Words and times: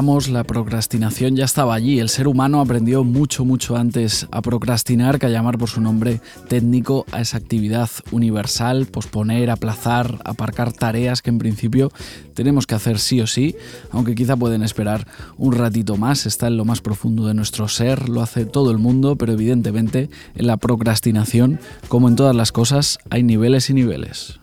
La 0.00 0.44
procrastinación 0.44 1.36
ya 1.36 1.44
estaba 1.44 1.74
allí. 1.74 1.98
El 1.98 2.08
ser 2.08 2.26
humano 2.26 2.62
aprendió 2.62 3.04
mucho, 3.04 3.44
mucho 3.44 3.76
antes 3.76 4.26
a 4.30 4.40
procrastinar 4.40 5.18
que 5.18 5.26
a 5.26 5.28
llamar 5.28 5.58
por 5.58 5.68
su 5.68 5.82
nombre 5.82 6.22
técnico 6.48 7.04
a 7.12 7.20
esa 7.20 7.36
actividad 7.36 7.90
universal, 8.10 8.86
posponer, 8.86 9.50
aplazar, 9.50 10.18
aparcar 10.24 10.72
tareas 10.72 11.20
que 11.20 11.28
en 11.28 11.36
principio 11.36 11.92
tenemos 12.32 12.66
que 12.66 12.74
hacer 12.74 12.98
sí 12.98 13.20
o 13.20 13.26
sí, 13.26 13.56
aunque 13.90 14.14
quizá 14.14 14.38
pueden 14.38 14.62
esperar 14.62 15.06
un 15.36 15.52
ratito 15.52 15.98
más, 15.98 16.24
está 16.24 16.46
en 16.46 16.56
lo 16.56 16.64
más 16.64 16.80
profundo 16.80 17.26
de 17.26 17.34
nuestro 17.34 17.68
ser, 17.68 18.08
lo 18.08 18.22
hace 18.22 18.46
todo 18.46 18.70
el 18.70 18.78
mundo, 18.78 19.16
pero 19.16 19.34
evidentemente 19.34 20.08
en 20.34 20.46
la 20.46 20.56
procrastinación, 20.56 21.60
como 21.88 22.08
en 22.08 22.16
todas 22.16 22.34
las 22.34 22.52
cosas, 22.52 22.98
hay 23.10 23.22
niveles 23.22 23.68
y 23.68 23.74
niveles. 23.74 24.40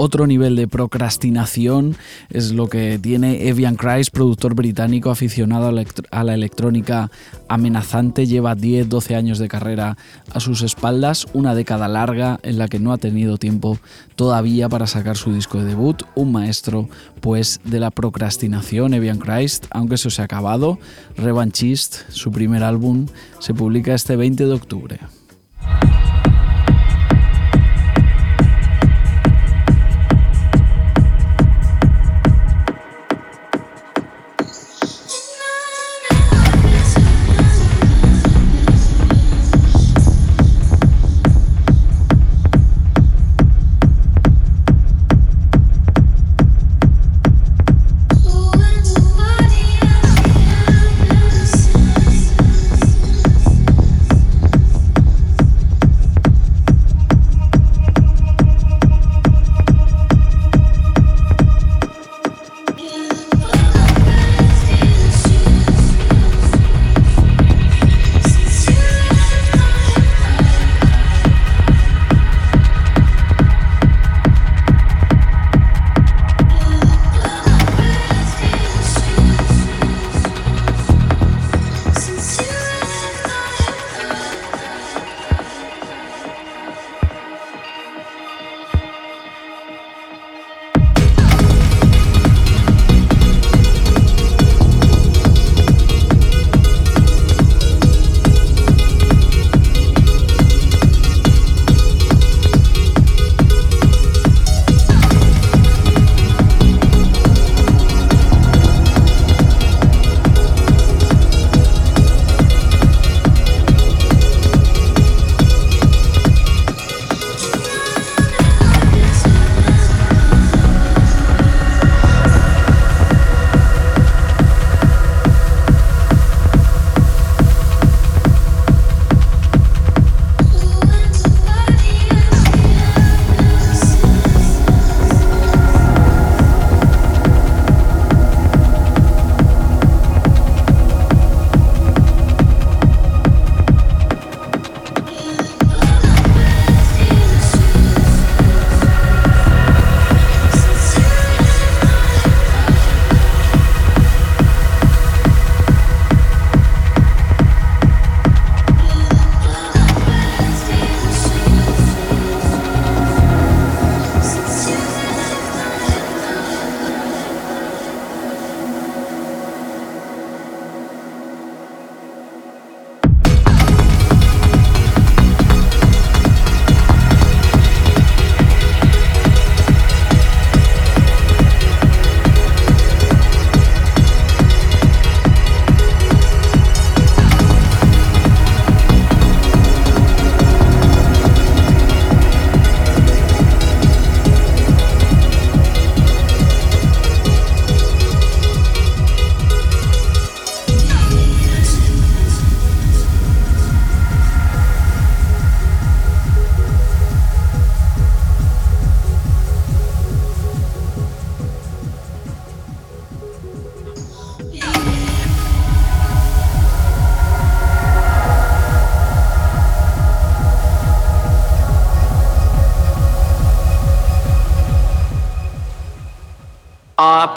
Otro 0.00 0.28
nivel 0.28 0.54
de 0.54 0.68
procrastinación 0.68 1.96
es 2.30 2.52
lo 2.52 2.68
que 2.68 3.00
tiene 3.00 3.48
Evian 3.48 3.74
Christ, 3.74 4.12
productor 4.12 4.54
británico 4.54 5.10
aficionado 5.10 5.66
a 6.12 6.24
la 6.24 6.34
electrónica 6.34 7.10
amenazante. 7.48 8.24
Lleva 8.24 8.54
10-12 8.54 9.16
años 9.16 9.40
de 9.40 9.48
carrera 9.48 9.96
a 10.32 10.38
sus 10.38 10.62
espaldas, 10.62 11.26
una 11.32 11.56
década 11.56 11.88
larga 11.88 12.38
en 12.44 12.58
la 12.58 12.68
que 12.68 12.78
no 12.78 12.92
ha 12.92 12.98
tenido 12.98 13.38
tiempo 13.38 13.76
todavía 14.14 14.68
para 14.68 14.86
sacar 14.86 15.16
su 15.16 15.32
disco 15.32 15.58
de 15.58 15.64
debut. 15.64 16.04
Un 16.14 16.30
maestro, 16.30 16.88
pues, 17.20 17.58
de 17.64 17.80
la 17.80 17.90
procrastinación, 17.90 18.94
Evian 18.94 19.18
Christ, 19.18 19.66
aunque 19.70 19.96
eso 19.96 20.10
se 20.10 20.22
ha 20.22 20.26
acabado. 20.26 20.78
Revanchist, 21.16 22.08
su 22.10 22.30
primer 22.30 22.62
álbum, 22.62 23.06
se 23.40 23.52
publica 23.52 23.94
este 23.94 24.14
20 24.14 24.46
de 24.46 24.52
octubre. 24.52 25.00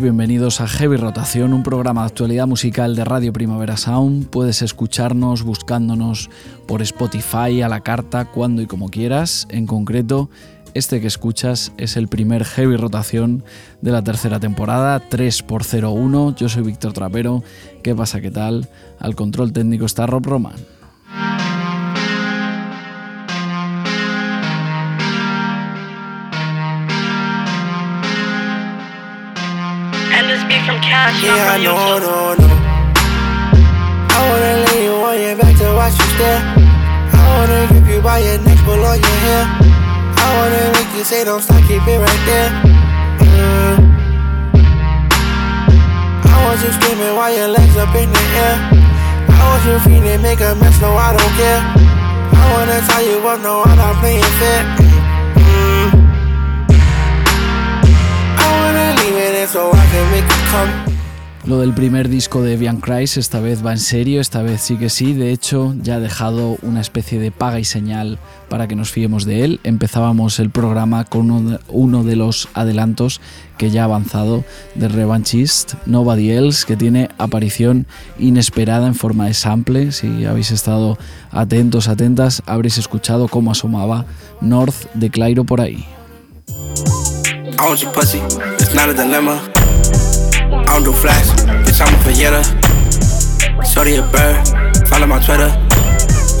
Bienvenidos 0.00 0.60
a 0.60 0.68
Heavy 0.68 0.96
Rotación, 0.96 1.52
un 1.52 1.62
programa 1.62 2.02
de 2.02 2.06
actualidad 2.06 2.46
musical 2.46 2.96
de 2.96 3.04
Radio 3.04 3.32
Primavera 3.32 3.76
Sound. 3.76 4.28
Puedes 4.28 4.62
escucharnos 4.62 5.42
buscándonos 5.42 6.30
por 6.66 6.82
Spotify 6.82 7.62
a 7.62 7.68
la 7.68 7.80
carta, 7.80 8.24
cuando 8.24 8.62
y 8.62 8.66
como 8.66 8.88
quieras. 8.88 9.46
En 9.50 9.66
concreto, 9.66 10.30
este 10.74 11.00
que 11.00 11.06
escuchas 11.06 11.72
es 11.76 11.96
el 11.96 12.08
primer 12.08 12.44
Heavy 12.44 12.76
Rotación 12.76 13.44
de 13.80 13.90
la 13.92 14.02
tercera 14.02 14.40
temporada, 14.40 15.02
3x01. 15.10 16.36
Yo 16.36 16.48
soy 16.48 16.62
Víctor 16.62 16.92
Trapero. 16.92 17.42
¿Qué 17.82 17.94
pasa? 17.94 18.20
¿Qué 18.20 18.30
tal? 18.30 18.68
Al 18.98 19.14
control 19.14 19.52
técnico 19.52 19.84
está 19.84 20.06
Rob 20.06 20.24
Roman. 20.24 20.71
Yeah, 31.02 31.50
I 31.50 31.58
know, 31.58 31.98
no, 31.98 32.34
no. 32.38 32.48
I 34.06 34.18
wanna 34.22 34.54
lay 34.62 34.84
you 34.86 34.94
on 35.02 35.18
your 35.18 35.34
back 35.34 35.58
to 35.58 35.74
watch 35.74 35.98
you 35.98 36.06
stare. 36.14 36.38
I 36.38 37.20
wanna 37.34 37.66
grip 37.74 37.86
you 37.90 38.00
by 38.00 38.18
your 38.22 38.38
neck, 38.38 38.58
pull 38.62 38.78
on 38.78 39.02
your 39.02 39.18
hair. 39.26 39.42
I 39.50 40.26
wanna 40.38 40.62
make 40.78 40.94
you 40.94 41.02
say 41.02 41.24
don't 41.24 41.42
stop, 41.42 41.58
keep 41.66 41.82
it 41.82 41.98
right 41.98 42.22
there. 42.22 42.50
Mm. 43.18 43.76
I 46.22 46.34
want 46.46 46.62
you 46.62 46.70
screaming 46.70 47.14
while 47.18 47.34
your 47.34 47.48
legs 47.48 47.76
up 47.76 47.94
in 47.98 48.06
the 48.06 48.24
air. 48.38 48.56
I 49.26 49.42
want 49.42 49.62
you 49.66 49.78
feeling, 49.82 50.22
make 50.22 50.38
a 50.38 50.54
mess, 50.54 50.80
no, 50.80 50.94
I 50.94 51.10
don't 51.18 51.34
care. 51.34 51.60
I 52.30 52.42
wanna 52.54 52.78
tie 52.86 53.02
you 53.02 53.18
up, 53.26 53.40
no, 53.42 53.62
I'm 53.66 53.76
not 53.76 53.98
playing 53.98 54.22
fair. 54.38 54.62
Mm. 55.34 55.88
I 58.38 58.46
wanna 58.54 58.86
leave 59.02 59.18
it 59.18 59.34
in 59.42 59.48
so 59.48 59.72
I 59.74 59.84
can 59.90 60.04
make 60.14 60.30
you 60.30 60.42
come. 60.46 60.91
Lo 61.44 61.58
del 61.58 61.74
primer 61.74 62.08
disco 62.08 62.40
de 62.40 62.52
Evian 62.52 62.76
Christ 62.76 63.16
esta 63.16 63.40
vez 63.40 63.66
va 63.66 63.72
en 63.72 63.80
serio, 63.80 64.20
esta 64.20 64.42
vez 64.42 64.60
sí 64.60 64.76
que 64.76 64.88
sí. 64.88 65.12
De 65.12 65.32
hecho, 65.32 65.74
ya 65.82 65.96
ha 65.96 66.00
dejado 66.00 66.56
una 66.62 66.80
especie 66.80 67.18
de 67.18 67.32
paga 67.32 67.58
y 67.58 67.64
señal 67.64 68.20
para 68.48 68.68
que 68.68 68.76
nos 68.76 68.92
fiemos 68.92 69.24
de 69.24 69.44
él. 69.44 69.60
Empezábamos 69.64 70.38
el 70.38 70.50
programa 70.50 71.04
con 71.04 71.58
uno 71.68 72.04
de 72.04 72.16
los 72.16 72.48
adelantos 72.54 73.20
que 73.58 73.70
ya 73.70 73.82
ha 73.82 73.84
avanzado 73.86 74.44
de 74.76 74.86
Revanchist, 74.86 75.74
Nobody 75.84 76.30
Else, 76.30 76.64
que 76.64 76.76
tiene 76.76 77.08
aparición 77.18 77.88
inesperada 78.20 78.86
en 78.86 78.94
forma 78.94 79.26
de 79.26 79.34
sample. 79.34 79.90
Si 79.90 80.24
habéis 80.24 80.52
estado 80.52 80.96
atentos, 81.32 81.88
atentas, 81.88 82.44
habréis 82.46 82.78
escuchado 82.78 83.26
cómo 83.26 83.50
asomaba 83.50 84.06
North 84.40 84.92
de 84.94 85.10
Clairo 85.10 85.42
por 85.42 85.60
ahí. 85.60 85.84
I 88.74 89.61
don't 90.72 90.84
do 90.84 90.92
flash, 90.92 91.28
bitch, 91.68 91.84
I'm 91.84 91.92
a 91.92 91.98
Valletta. 92.00 92.40
Shorty 93.62 93.96
a 93.96 94.02
bird, 94.08 94.88
follow 94.88 95.06
my 95.06 95.20
Twitter. 95.20 95.52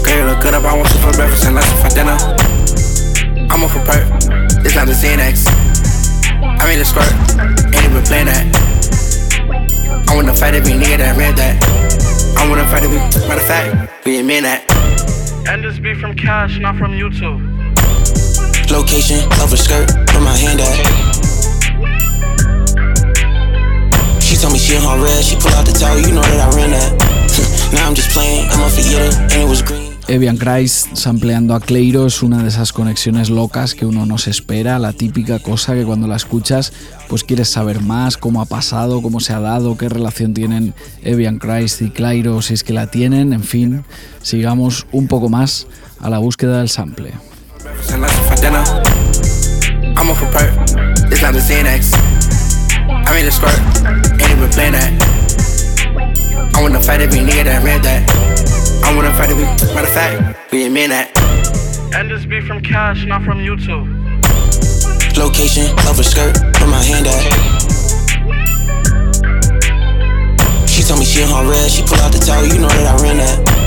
Girl, 0.04 0.16
you 0.16 0.24
look 0.24 0.40
good 0.40 0.54
up, 0.54 0.64
I 0.64 0.74
want 0.74 0.88
you 0.88 1.00
for 1.00 1.12
breakfast 1.12 1.44
and 1.44 1.56
lunch 1.56 1.68
for 1.84 1.90
dinner. 1.92 2.16
I'm 3.52 3.62
off 3.62 3.76
a 3.76 3.80
perk, 3.84 4.08
it's 4.64 4.74
not 4.74 4.88
a 4.88 4.92
Xanax. 4.92 5.44
I 6.40 6.64
made 6.64 6.80
a 6.80 6.84
squirt, 6.84 7.12
ain't 7.76 7.84
even 7.84 8.02
playing 8.04 8.26
that. 8.32 8.48
I 10.08 10.16
wanna 10.16 10.34
fight 10.34 10.54
every 10.54 10.72
nigga 10.72 10.98
that 10.98 11.16
read 11.18 11.36
that. 11.36 11.60
I 12.38 12.48
wanna 12.48 12.64
fight 12.68 12.84
every, 12.84 12.96
matter 13.28 13.40
of 13.40 13.46
fact, 13.46 14.06
we 14.06 14.16
ain't 14.16 14.26
mean 14.26 14.44
that. 14.44 14.64
And 15.46 15.62
this 15.62 15.78
be 15.78 15.94
from 15.94 16.16
Cash, 16.16 16.58
not 16.58 16.76
from 16.78 16.92
YouTube. 16.92 17.40
Location, 18.70 19.20
over 19.42 19.58
skirt, 19.58 19.92
where 19.92 20.24
my 20.24 20.34
hand 20.34 20.60
at. 20.60 21.21
She 24.32 24.38
told 24.38 24.54
me 24.54 24.58
she 24.58 24.76
in 24.76 24.82
her 24.82 24.96
red, 24.96 25.22
she 25.22 25.36
pull 25.36 25.52
out 25.52 25.66
the 25.66 25.72
towel, 25.72 26.00
you 26.00 26.10
know 26.10 26.22
that 26.22 26.40
I 26.40 26.56
ran 26.56 26.70
that. 26.70 27.70
now 27.74 27.86
I'm 27.86 27.94
just 27.94 28.08
playing, 28.12 28.48
I'm 28.48 28.64
a 28.64 28.70
and 29.28 29.42
it 29.42 29.46
was 29.46 29.60
green. 29.60 29.92
Evian 30.08 30.38
Christ 30.38 30.96
sampleando 30.96 31.54
a 31.54 31.60
Cleiro 31.60 32.06
es 32.06 32.22
una 32.22 32.42
de 32.42 32.48
esas 32.48 32.72
conexiones 32.72 33.28
locas 33.28 33.74
que 33.74 33.84
uno 33.84 34.06
no 34.06 34.16
se 34.16 34.30
espera, 34.30 34.78
la 34.78 34.94
típica 34.94 35.38
cosa 35.38 35.74
que 35.74 35.84
cuando 35.84 36.06
la 36.06 36.16
escuchas 36.16 36.72
pues 37.10 37.24
quieres 37.24 37.50
saber 37.50 37.82
más, 37.82 38.16
cómo 38.16 38.40
ha 38.40 38.46
pasado, 38.46 39.02
cómo 39.02 39.20
se 39.20 39.34
ha 39.34 39.40
dado, 39.40 39.76
qué 39.76 39.90
relación 39.90 40.32
tienen 40.32 40.72
Evian 41.02 41.38
Christ 41.38 41.82
y 41.82 41.90
Cleiro, 41.90 42.40
si 42.40 42.54
es 42.54 42.64
que 42.64 42.72
la 42.72 42.86
tienen, 42.86 43.34
en 43.34 43.44
fin, 43.44 43.84
sigamos 44.22 44.86
un 44.92 45.08
poco 45.08 45.28
más 45.28 45.66
a 46.00 46.08
la 46.08 46.16
búsqueda 46.16 46.56
del 46.56 46.70
sample. 46.70 47.12
I 52.88 53.12
made 53.12 53.26
a 53.26 53.30
squirt, 53.30 53.58
ain't 54.18 54.30
even 54.30 54.50
playing 54.50 54.72
that. 54.72 54.92
I 56.54 56.62
wanna 56.62 56.80
fight 56.80 57.00
every 57.00 57.20
nigga 57.20 57.44
that 57.44 57.62
read 57.62 57.82
that. 57.82 58.02
I 58.84 58.94
wanna 58.96 59.12
fight 59.14 59.30
every, 59.30 59.44
matter 59.74 59.86
of 59.86 59.94
fact, 59.94 60.52
we 60.52 60.64
ain't 60.64 60.74
mean 60.74 60.90
that. 60.90 61.10
And 61.94 62.10
this 62.10 62.24
be 62.24 62.40
from 62.40 62.60
Cash, 62.62 63.04
not 63.04 63.22
from 63.22 63.38
YouTube. 63.38 63.86
Location, 65.16 65.70
over 65.86 66.02
skirt, 66.02 66.34
put 66.54 66.68
my 66.68 66.82
hand 66.82 67.06
at. 67.06 67.22
She 70.68 70.82
told 70.82 70.98
me 70.98 71.04
she 71.06 71.22
in 71.22 71.28
her 71.28 71.48
red, 71.48 71.70
she 71.70 71.82
pull 71.82 72.00
out 72.00 72.12
the 72.12 72.18
towel, 72.18 72.46
you 72.46 72.58
know 72.58 72.68
that 72.68 72.98
I 72.98 73.02
ran 73.02 73.16
that. 73.18 73.61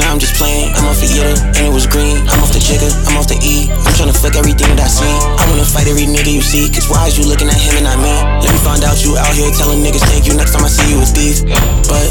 Now 0.00 0.16
I'm 0.16 0.20
just 0.20 0.34
playing, 0.40 0.72
I'm 0.80 0.88
off 0.88 0.96
the 0.96 1.06
Yitter, 1.12 1.36
and 1.60 1.68
it 1.68 1.72
was 1.72 1.84
green. 1.84 2.24
I'm 2.32 2.40
off 2.40 2.56
the 2.56 2.60
trigger, 2.60 2.88
I'm 3.06 3.20
off 3.20 3.28
the 3.28 3.36
E. 3.44 3.68
I'm 3.68 3.92
trying 3.92 4.08
to 4.08 4.16
fuck 4.16 4.32
everything 4.34 4.72
that 4.74 4.88
I 4.88 4.90
see. 4.90 5.04
I 5.04 5.44
wanna 5.52 5.68
fight 5.68 5.86
every 5.92 6.08
nigga 6.08 6.32
you 6.32 6.40
see, 6.40 6.72
cause 6.72 6.88
why 6.88 7.04
is 7.06 7.20
you 7.20 7.28
looking 7.28 7.52
at 7.52 7.60
him 7.60 7.76
and 7.76 7.84
not 7.84 8.00
me? 8.00 8.12
Let 8.40 8.48
me 8.48 8.60
find 8.64 8.80
out 8.80 9.04
you 9.04 9.20
out 9.20 9.36
here 9.36 9.52
telling 9.52 9.84
niggas 9.84 10.02
thank 10.08 10.24
you 10.24 10.32
next 10.32 10.56
time 10.56 10.64
I 10.64 10.72
see 10.72 10.88
you 10.88 11.04
with 11.04 11.12
beef. 11.12 11.44
But 11.84 12.08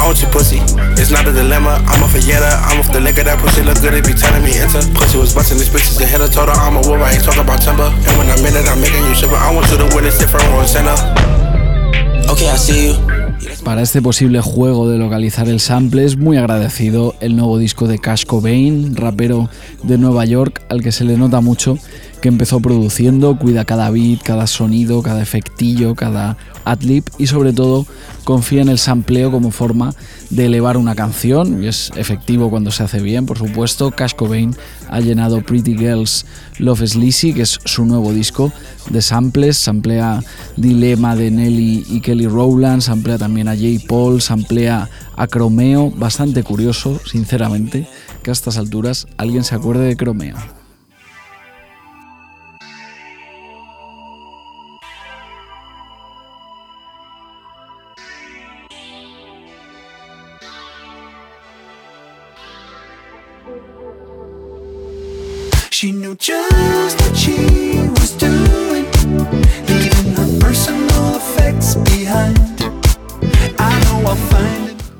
I 0.00 0.06
want 0.08 0.18
your 0.22 0.32
pussy. 0.32 0.58
It's 0.96 1.10
not 1.12 1.28
a 1.28 1.32
dilemma. 1.32 1.78
I'm 1.86 2.02
off 2.02 2.16
a 2.16 2.20
Yetta. 2.20 2.48
I'm 2.66 2.80
off 2.80 2.90
the 2.90 3.00
liquor. 3.00 3.22
That 3.22 3.38
pussy 3.38 3.62
look 3.62 3.78
good. 3.84 3.92
It 3.92 4.06
be 4.08 4.16
telling 4.16 4.40
me 4.40 4.56
enter. 4.56 4.80
Pussy 4.96 5.20
was 5.20 5.36
busting 5.36 5.58
these 5.60 5.68
bitches. 5.68 6.00
The 6.00 6.06
head 6.06 6.24
of 6.24 6.32
told 6.32 6.48
her 6.48 6.56
I'm 6.56 6.80
a 6.80 6.82
wolf. 6.88 7.04
I 7.04 7.12
ain't 7.12 7.24
talking 7.24 7.44
about 7.44 7.60
timber. 7.60 7.84
And 7.84 8.12
when 8.16 8.32
I'm 8.32 8.40
in 8.40 8.56
it, 8.56 8.64
I'm 8.64 8.80
making 8.80 9.04
you 9.04 9.14
shiver. 9.14 9.36
I 9.36 9.52
want 9.52 9.68
you 9.68 9.76
to 9.76 9.86
win 9.92 10.08
it 10.08 10.16
different 10.16 10.48
on 10.56 10.64
center. 10.66 10.96
Para 13.64 13.82
este 13.82 14.00
posible 14.00 14.40
juego 14.40 14.88
de 14.88 14.98
localizar 14.98 15.48
el 15.48 15.58
sample 15.58 16.04
es 16.04 16.16
muy 16.16 16.36
agradecido 16.36 17.14
el 17.20 17.34
nuevo 17.34 17.58
disco 17.58 17.88
de 17.88 17.98
Cash 17.98 18.24
Cobain, 18.24 18.94
rapero 18.94 19.50
de 19.82 19.98
Nueva 19.98 20.24
York, 20.26 20.62
al 20.68 20.80
que 20.80 20.92
se 20.92 21.04
le 21.04 21.16
nota 21.16 21.40
mucho 21.40 21.76
que 22.20 22.28
empezó 22.28 22.60
produciendo, 22.60 23.36
cuida 23.36 23.64
cada 23.64 23.90
beat, 23.90 24.22
cada 24.22 24.46
sonido, 24.46 25.02
cada 25.02 25.22
efectillo, 25.22 25.94
cada 25.94 26.36
adlib 26.64 27.04
y 27.18 27.26
sobre 27.26 27.52
todo 27.52 27.86
confía 28.24 28.62
en 28.62 28.68
el 28.68 28.78
sampleo 28.78 29.30
como 29.30 29.50
forma 29.50 29.94
de 30.30 30.46
elevar 30.46 30.76
una 30.76 30.94
canción 30.94 31.62
y 31.62 31.66
es 31.66 31.90
efectivo 31.96 32.50
cuando 32.50 32.70
se 32.70 32.84
hace 32.84 33.00
bien, 33.00 33.26
por 33.26 33.38
supuesto. 33.38 33.90
Cash 33.90 34.14
Cobain 34.14 34.54
ha 34.88 35.00
llenado 35.00 35.42
Pretty 35.42 35.76
Girls 35.76 36.24
Love 36.58 36.86
Sleazy, 36.86 37.34
que 37.34 37.42
es 37.42 37.58
su 37.64 37.84
nuevo 37.84 38.12
disco 38.12 38.52
de 38.88 39.02
samples, 39.02 39.58
samplea 39.58 40.22
Dilema 40.56 41.16
de 41.16 41.30
Nelly 41.30 41.84
y 41.88 42.00
Kelly 42.00 42.26
Rowland, 42.26 42.82
samplea 42.82 43.18
también 43.18 43.48
a 43.48 43.54
J. 43.54 43.84
Paul, 43.88 44.22
samplea 44.22 44.88
a 45.16 45.26
Cromeo, 45.26 45.90
bastante 45.90 46.42
curioso, 46.42 47.00
sinceramente, 47.04 47.88
que 48.22 48.30
a 48.30 48.32
estas 48.32 48.56
alturas 48.56 49.06
alguien 49.16 49.44
se 49.44 49.54
acuerde 49.54 49.86
de 49.86 49.96
Cromeo. 49.96 50.59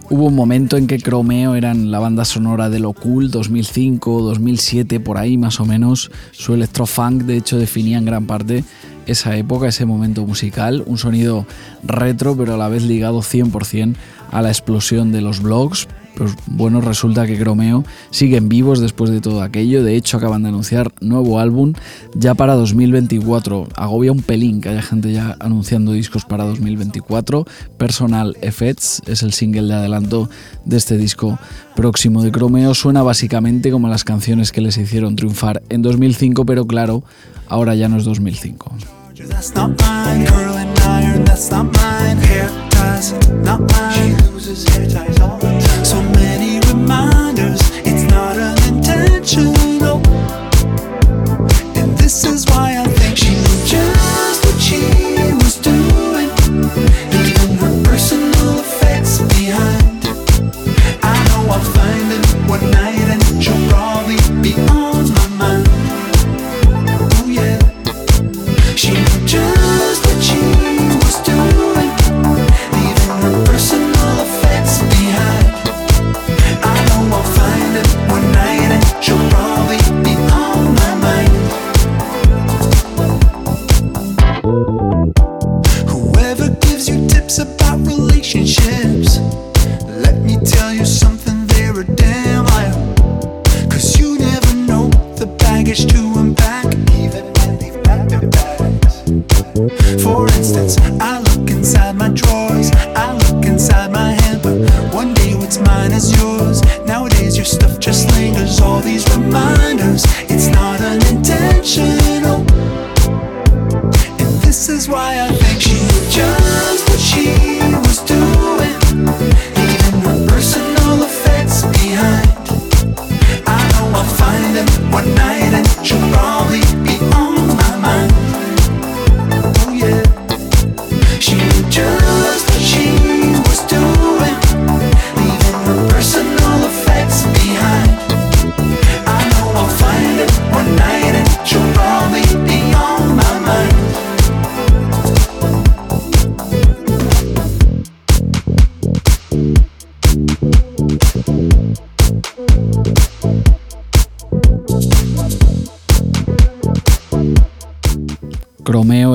Hubo 0.09 0.25
un 0.25 0.35
momento 0.35 0.79
en 0.79 0.87
que 0.87 0.99
Cromeo 0.99 1.57
eran 1.57 1.91
la 1.91 1.99
banda 1.99 2.25
sonora 2.25 2.71
de 2.71 2.81
Lo 2.81 2.95
Cool 2.95 3.31
2005, 3.31 4.23
2007, 4.23 4.99
por 5.01 5.19
ahí 5.19 5.37
más 5.37 5.61
o 5.61 5.67
menos. 5.67 6.11
Su 6.33 6.55
electrofunk, 6.55 7.25
de 7.25 7.37
hecho, 7.37 7.59
definía 7.59 7.99
en 7.99 8.07
gran 8.07 8.27
parte 8.27 8.65
esa 9.07 9.37
época, 9.37 9.69
ese 9.69 9.85
momento 9.85 10.25
musical, 10.25 10.83
un 10.87 10.97
sonido 10.97 11.45
retro 11.83 12.35
pero 12.35 12.55
a 12.55 12.57
la 12.57 12.69
vez 12.69 12.83
ligado 12.85 13.21
100% 13.21 13.95
a 14.31 14.41
la 14.41 14.49
explosión 14.49 15.13
de 15.13 15.21
los 15.21 15.43
blogs, 15.43 15.87
pues 16.21 16.37
bueno, 16.49 16.83
resulta 16.83 17.27
que 17.27 17.39
Cromeo 17.39 17.83
siguen 18.11 18.51
vivos 18.51 18.79
después 18.79 19.11
de 19.11 19.23
todo 19.23 19.41
aquello. 19.41 19.83
De 19.83 19.97
hecho, 19.97 20.19
acaban 20.19 20.43
de 20.43 20.51
anunciar 20.51 20.93
nuevo 21.01 21.39
álbum 21.41 21.73
ya 22.15 22.35
para 22.35 22.57
2024. 22.57 23.69
Agobia 23.75 24.13
un 24.13 24.21
pelín 24.21 24.61
que 24.61 24.69
haya 24.69 24.83
gente 24.83 25.13
ya 25.13 25.39
anunciando 25.41 25.93
discos 25.93 26.27
para 26.27 26.45
2024. 26.45 27.47
Personal 27.79 28.37
Effects 28.43 29.01
es 29.07 29.23
el 29.23 29.33
single 29.33 29.63
de 29.63 29.75
adelanto 29.77 30.29
de 30.67 30.77
este 30.77 30.99
disco 30.99 31.39
próximo 31.75 32.23
de 32.23 32.31
Cromeo. 32.31 32.75
Suena 32.75 33.03
básicamente 33.03 33.71
como 33.71 33.89
las 33.89 34.05
canciones 34.05 34.53
que 34.53 34.61
les 34.61 34.77
hicieron 34.77 35.17
triunfar 35.17 35.63
en 35.71 35.81
2005, 35.81 36.45
pero 36.45 36.67
claro, 36.67 37.03
ahora 37.49 37.75
ya 37.75 37.89
no 37.89 37.97
es 37.97 38.05
2005. 38.05 38.77
that's 41.31 41.49
not 41.53 41.67
mine. 41.77 42.17
Hair 42.17 42.49
ties, 42.71 43.13
not 43.31 43.61
mine. 43.61 44.19
She 44.19 44.33
loses 44.33 44.65
hair 44.69 44.89
ties 44.91 45.21
all 45.21 45.39
the 45.39 45.47
time. 45.47 45.85
So 45.85 46.03
many 46.19 46.59
reminders, 46.69 47.61
it's 47.87 48.03
not 48.11 48.37
unintentional. 48.37 49.99
And 51.77 51.97
this 51.99 52.25
is 52.25 52.45
why 52.47 52.83
I. 52.85 53.00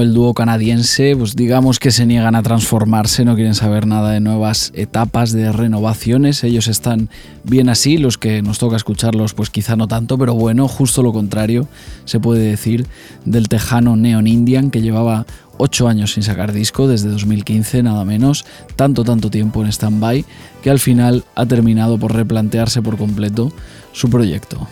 El 0.01 0.13
dúo 0.13 0.33
canadiense, 0.33 1.15
pues 1.15 1.35
digamos 1.35 1.79
que 1.79 1.91
se 1.91 2.05
niegan 2.05 2.35
a 2.35 2.43
transformarse, 2.43 3.25
no 3.25 3.35
quieren 3.35 3.55
saber 3.55 3.87
nada 3.87 4.11
de 4.11 4.19
nuevas 4.19 4.71
etapas, 4.75 5.31
de 5.31 5.51
renovaciones, 5.51 6.43
ellos 6.43 6.67
están 6.67 7.09
bien 7.43 7.69
así, 7.69 7.97
los 7.97 8.17
que 8.17 8.41
nos 8.41 8.59
toca 8.59 8.75
escucharlos 8.75 9.33
pues 9.33 9.49
quizá 9.49 9.75
no 9.75 9.87
tanto, 9.87 10.17
pero 10.17 10.33
bueno, 10.33 10.67
justo 10.67 11.03
lo 11.03 11.13
contrario 11.13 11.67
se 12.05 12.19
puede 12.19 12.49
decir 12.49 12.87
del 13.25 13.47
tejano 13.47 13.95
Neon 13.95 14.27
Indian 14.27 14.71
que 14.71 14.81
llevaba 14.81 15.25
8 15.57 15.87
años 15.87 16.13
sin 16.13 16.23
sacar 16.23 16.51
disco, 16.51 16.87
desde 16.87 17.09
2015 17.09 17.83
nada 17.83 18.05
menos, 18.05 18.45
tanto 18.75 19.03
tanto 19.03 19.29
tiempo 19.29 19.61
en 19.63 19.71
stand-by, 19.71 20.25
que 20.61 20.69
al 20.69 20.79
final 20.79 21.23
ha 21.35 21.45
terminado 21.45 21.97
por 21.97 22.13
replantearse 22.13 22.81
por 22.81 22.97
completo 22.97 23.51
su 23.93 24.09
proyecto. 24.09 24.67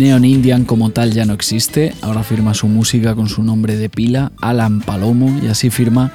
Neon 0.00 0.24
Indian 0.24 0.64
como 0.64 0.88
tal 0.88 1.12
ya 1.12 1.26
no 1.26 1.34
existe, 1.34 1.92
ahora 2.00 2.22
firma 2.22 2.54
su 2.54 2.68
música 2.68 3.14
con 3.14 3.28
su 3.28 3.42
nombre 3.42 3.76
de 3.76 3.90
pila, 3.90 4.32
Alan 4.40 4.80
Palomo, 4.80 5.38
y 5.42 5.48
así 5.48 5.68
firma, 5.68 6.10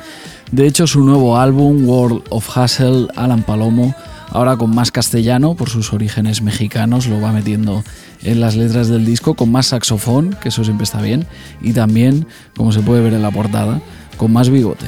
de 0.52 0.66
hecho, 0.66 0.88
su 0.88 1.02
nuevo 1.02 1.38
álbum, 1.38 1.88
World 1.88 2.24
of 2.30 2.50
Hustle, 2.58 3.10
Alan 3.16 3.44
Palomo, 3.44 3.94
ahora 4.30 4.58
con 4.58 4.74
más 4.74 4.92
castellano, 4.92 5.54
por 5.54 5.70
sus 5.70 5.94
orígenes 5.94 6.42
mexicanos, 6.42 7.06
lo 7.06 7.22
va 7.22 7.32
metiendo 7.32 7.84
en 8.24 8.42
las 8.42 8.56
letras 8.56 8.88
del 8.88 9.06
disco, 9.06 9.36
con 9.36 9.52
más 9.52 9.68
saxofón, 9.68 10.36
que 10.42 10.50
eso 10.50 10.64
siempre 10.64 10.86
está 10.86 11.00
bien, 11.00 11.28
y 11.62 11.74
también, 11.74 12.26
como 12.58 12.72
se 12.72 12.82
puede 12.82 13.04
ver 13.04 13.14
en 13.14 13.22
la 13.22 13.30
portada, 13.30 13.82
con 14.18 14.34
más 14.34 14.50
bigote. 14.50 14.88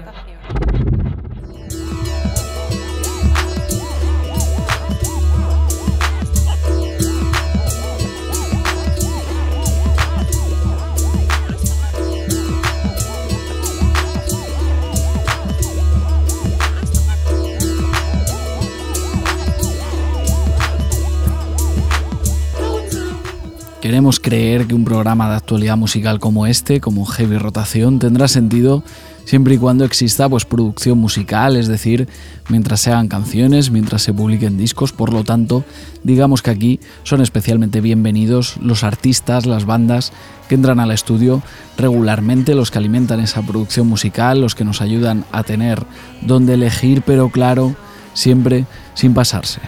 Creer 24.01 24.65
que 24.65 24.73
un 24.73 24.83
programa 24.83 25.29
de 25.29 25.35
actualidad 25.35 25.77
musical 25.77 26.19
como 26.19 26.47
este, 26.47 26.81
como 26.81 27.05
Heavy 27.05 27.37
Rotación, 27.37 27.99
tendrá 27.99 28.27
sentido 28.27 28.83
siempre 29.25 29.53
y 29.53 29.57
cuando 29.59 29.85
exista 29.85 30.27
pues 30.27 30.43
producción 30.43 30.97
musical, 30.97 31.55
es 31.55 31.67
decir, 31.67 32.07
mientras 32.49 32.81
se 32.81 32.89
hagan 32.89 33.07
canciones, 33.07 33.69
mientras 33.69 34.01
se 34.01 34.11
publiquen 34.11 34.57
discos, 34.57 34.91
por 34.91 35.13
lo 35.13 35.23
tanto, 35.23 35.63
digamos 36.03 36.41
que 36.41 36.49
aquí 36.49 36.79
son 37.03 37.21
especialmente 37.21 37.79
bienvenidos 37.79 38.57
los 38.57 38.83
artistas, 38.83 39.45
las 39.45 39.65
bandas 39.65 40.13
que 40.49 40.55
entran 40.55 40.79
al 40.79 40.89
estudio 40.89 41.43
regularmente, 41.77 42.55
los 42.55 42.71
que 42.71 42.79
alimentan 42.79 43.19
esa 43.19 43.43
producción 43.43 43.87
musical, 43.87 44.41
los 44.41 44.55
que 44.55 44.65
nos 44.65 44.81
ayudan 44.81 45.25
a 45.31 45.43
tener 45.43 45.85
donde 46.21 46.55
elegir, 46.55 47.03
pero 47.05 47.29
claro, 47.29 47.75
siempre 48.15 48.65
sin 48.95 49.13
pasarse. 49.13 49.61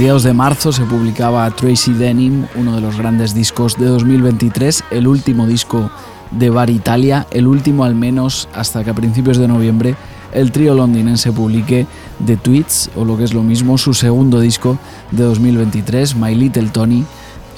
Mediados 0.00 0.22
de 0.22 0.32
marzo 0.32 0.72
se 0.72 0.86
publicaba 0.86 1.50
Tracy 1.50 1.92
Denim, 1.92 2.46
uno 2.54 2.74
de 2.74 2.80
los 2.80 2.96
grandes 2.96 3.34
discos 3.34 3.76
de 3.76 3.84
2023, 3.84 4.84
el 4.92 5.06
último 5.06 5.46
disco 5.46 5.90
de 6.30 6.48
Bar 6.48 6.70
Italia, 6.70 7.26
el 7.30 7.46
último 7.46 7.84
al 7.84 7.94
menos 7.94 8.48
hasta 8.54 8.82
que 8.82 8.88
a 8.88 8.94
principios 8.94 9.36
de 9.36 9.46
noviembre 9.46 9.96
el 10.32 10.52
trío 10.52 10.74
londinense 10.74 11.32
publique 11.32 11.86
The 12.24 12.38
Tweets, 12.38 12.92
o 12.96 13.04
lo 13.04 13.18
que 13.18 13.24
es 13.24 13.34
lo 13.34 13.42
mismo, 13.42 13.76
su 13.76 13.92
segundo 13.92 14.40
disco 14.40 14.78
de 15.10 15.22
2023, 15.22 16.14
My 16.16 16.34
Little 16.34 16.70
Tony, 16.70 17.04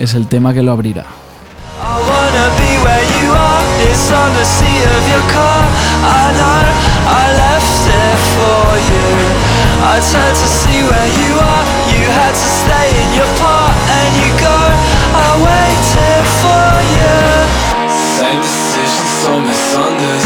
es 0.01 0.15
el 0.15 0.27
tema 0.27 0.53
que 0.53 0.65
lo 0.65 0.73
abrirá. 0.73 1.07
To 12.33 12.47
stay 12.65 12.89
in 13.03 13.09
your 13.19 13.31
part 13.39 13.75
And 13.99 14.11
you 14.21 14.31
go. 14.41 14.59
I 15.13 15.31
waited 15.45 16.25
for 16.41 16.69
you 16.97 17.17
Same 18.19 18.41
decision, 18.41 19.07
so 19.23 19.31
misunderstood 19.41 20.22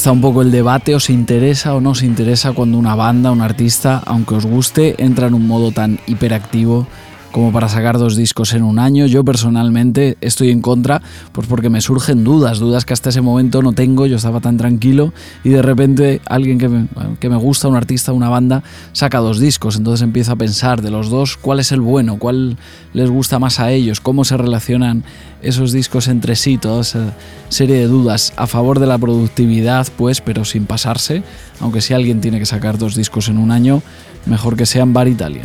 está 0.00 0.12
un 0.12 0.22
poco 0.22 0.40
el 0.40 0.50
debate, 0.50 0.94
os 0.94 1.10
interesa 1.10 1.74
o 1.74 1.82
no 1.82 1.90
os 1.90 2.02
interesa 2.02 2.52
cuando 2.52 2.78
una 2.78 2.94
banda, 2.94 3.32
un 3.32 3.42
artista, 3.42 4.00
aunque 4.06 4.34
os 4.34 4.46
guste, 4.46 4.94
entra 4.96 5.26
en 5.26 5.34
un 5.34 5.46
modo 5.46 5.72
tan 5.72 5.98
hiperactivo 6.06 6.86
como 7.32 7.52
para 7.52 7.68
sacar 7.68 7.98
dos 7.98 8.16
discos 8.16 8.54
en 8.54 8.62
un 8.62 8.78
año. 8.78 9.06
Yo 9.06 9.24
personalmente 9.24 10.16
estoy 10.20 10.50
en 10.50 10.60
contra, 10.60 11.02
pues 11.32 11.46
porque 11.46 11.70
me 11.70 11.80
surgen 11.80 12.24
dudas, 12.24 12.58
dudas 12.58 12.84
que 12.84 12.92
hasta 12.92 13.10
ese 13.10 13.20
momento 13.20 13.62
no 13.62 13.72
tengo, 13.72 14.06
yo 14.06 14.16
estaba 14.16 14.40
tan 14.40 14.56
tranquilo 14.56 15.12
y 15.44 15.50
de 15.50 15.62
repente 15.62 16.20
alguien 16.26 16.58
que 16.58 16.68
me, 16.68 16.88
que 17.18 17.28
me 17.28 17.36
gusta, 17.36 17.68
un 17.68 17.76
artista, 17.76 18.12
una 18.12 18.28
banda, 18.28 18.62
saca 18.92 19.18
dos 19.18 19.38
discos, 19.38 19.76
entonces 19.76 20.02
empiezo 20.02 20.32
a 20.32 20.36
pensar 20.36 20.82
de 20.82 20.90
los 20.90 21.10
dos 21.10 21.36
cuál 21.36 21.60
es 21.60 21.72
el 21.72 21.80
bueno, 21.80 22.18
cuál 22.18 22.56
les 22.92 23.10
gusta 23.10 23.38
más 23.38 23.60
a 23.60 23.70
ellos, 23.70 24.00
cómo 24.00 24.24
se 24.24 24.36
relacionan 24.36 25.04
esos 25.42 25.72
discos 25.72 26.08
entre 26.08 26.36
sí, 26.36 26.58
toda 26.58 26.82
esa 26.82 27.14
serie 27.48 27.76
de 27.76 27.86
dudas 27.86 28.32
a 28.36 28.46
favor 28.46 28.78
de 28.78 28.86
la 28.86 28.98
productividad, 28.98 29.86
pues, 29.96 30.20
pero 30.20 30.44
sin 30.44 30.66
pasarse, 30.66 31.22
aunque 31.60 31.80
si 31.80 31.94
alguien 31.94 32.20
tiene 32.20 32.38
que 32.38 32.46
sacar 32.46 32.78
dos 32.78 32.94
discos 32.94 33.28
en 33.28 33.38
un 33.38 33.50
año, 33.50 33.82
mejor 34.26 34.56
que 34.56 34.66
sean 34.66 34.92
Bar 34.92 35.08
Italia. 35.08 35.44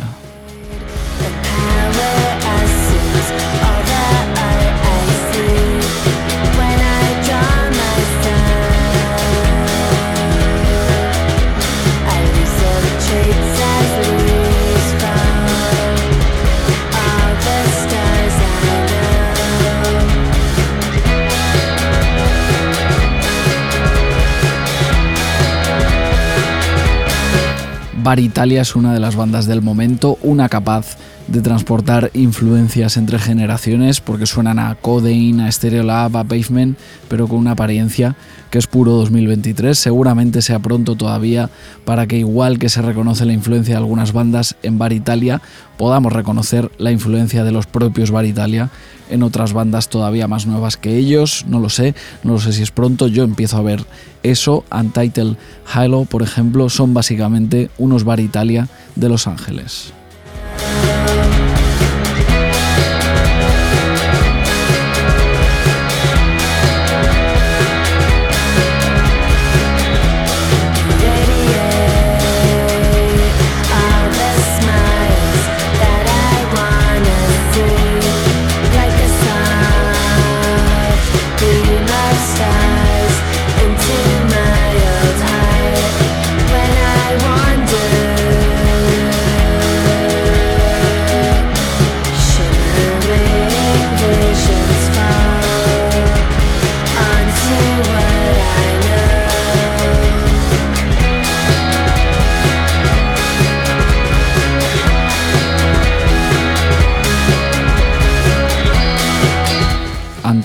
Bar 28.06 28.20
Italia 28.20 28.62
es 28.62 28.76
una 28.76 28.94
de 28.94 29.00
las 29.00 29.16
bandas 29.16 29.46
del 29.46 29.62
momento, 29.62 30.16
una 30.22 30.48
capaz 30.48 30.96
de 31.26 31.40
transportar 31.40 32.12
influencias 32.14 32.96
entre 32.96 33.18
generaciones 33.18 34.00
porque 34.00 34.26
suenan 34.26 34.60
a 34.60 34.76
Codeine, 34.76 35.42
a 35.42 35.50
Stereolab, 35.50 36.16
a 36.16 36.22
Pavement, 36.22 36.78
pero 37.08 37.26
con 37.26 37.38
una 37.38 37.50
apariencia 37.50 38.14
que 38.50 38.58
es 38.58 38.68
puro 38.68 38.92
2023. 38.92 39.76
Seguramente 39.76 40.40
sea 40.40 40.60
pronto 40.60 40.94
todavía 40.94 41.50
para 41.84 42.06
que 42.06 42.16
igual 42.16 42.60
que 42.60 42.68
se 42.68 42.80
reconoce 42.80 43.24
la 43.24 43.32
influencia 43.32 43.74
de 43.74 43.78
algunas 43.78 44.12
bandas 44.12 44.54
en 44.62 44.78
Bar 44.78 44.92
Italia, 44.92 45.42
podamos 45.76 46.12
reconocer 46.12 46.70
la 46.78 46.92
influencia 46.92 47.42
de 47.42 47.50
los 47.50 47.66
propios 47.66 48.12
Bar 48.12 48.24
Italia 48.24 48.70
en 49.10 49.22
otras 49.22 49.52
bandas 49.52 49.88
todavía 49.88 50.28
más 50.28 50.46
nuevas 50.46 50.76
que 50.76 50.96
ellos, 50.96 51.44
no 51.48 51.60
lo 51.60 51.68
sé, 51.68 51.94
no 52.22 52.34
lo 52.34 52.40
sé 52.40 52.52
si 52.52 52.62
es 52.62 52.70
pronto, 52.70 53.08
yo 53.08 53.24
empiezo 53.24 53.56
a 53.56 53.62
ver 53.62 53.84
eso, 54.22 54.64
Untitled 54.70 55.36
Halo, 55.72 56.04
por 56.04 56.22
ejemplo, 56.22 56.68
son 56.68 56.94
básicamente 56.94 57.70
unos 57.78 58.04
bar 58.04 58.20
Italia 58.20 58.68
de 58.94 59.08
Los 59.08 59.26
Ángeles. 59.26 59.92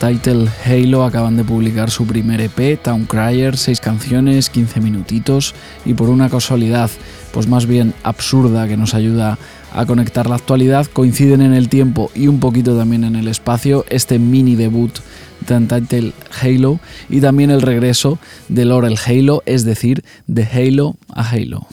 Untitled 0.02 0.50
Halo 0.66 1.04
acaban 1.04 1.38
de 1.38 1.44
publicar 1.44 1.92
su 1.92 2.08
primer 2.08 2.42
EP, 2.42 2.82
Town 2.82 3.06
Crier, 3.06 3.56
6 3.56 3.80
canciones, 3.82 4.50
15 4.50 4.82
minutitos 4.82 5.54
y 5.86 5.94
por 5.94 6.10
una 6.10 6.28
casualidad, 6.28 6.90
pues 7.32 7.48
más 7.48 7.68
bien 7.68 7.94
absurda 8.02 8.68
que 8.68 8.78
nos 8.78 8.96
ayuda 8.96 9.38
a 9.72 9.86
conectar 9.86 10.28
la 10.28 10.38
actualidad, 10.38 10.88
coinciden 10.88 11.44
en 11.44 11.54
el 11.54 11.70
tiempo 11.70 12.10
y 12.16 12.28
un 12.28 12.40
poquito 12.40 12.76
también 12.76 13.04
en 13.04 13.16
el 13.16 13.28
espacio 13.28 13.86
este 13.90 14.18
mini 14.18 14.56
debut 14.56 14.92
de 15.48 15.56
Untitled 15.56 16.14
Halo 16.42 16.80
y 17.08 17.22
también 17.22 17.52
el 17.52 17.62
regreso 17.62 18.18
de 18.50 18.66
Laurel 18.66 18.98
Halo, 19.06 19.44
es 19.46 19.66
decir, 19.66 20.04
de 20.26 20.46
Halo 20.46 20.96
a 21.14 21.30
Halo. 21.30 21.68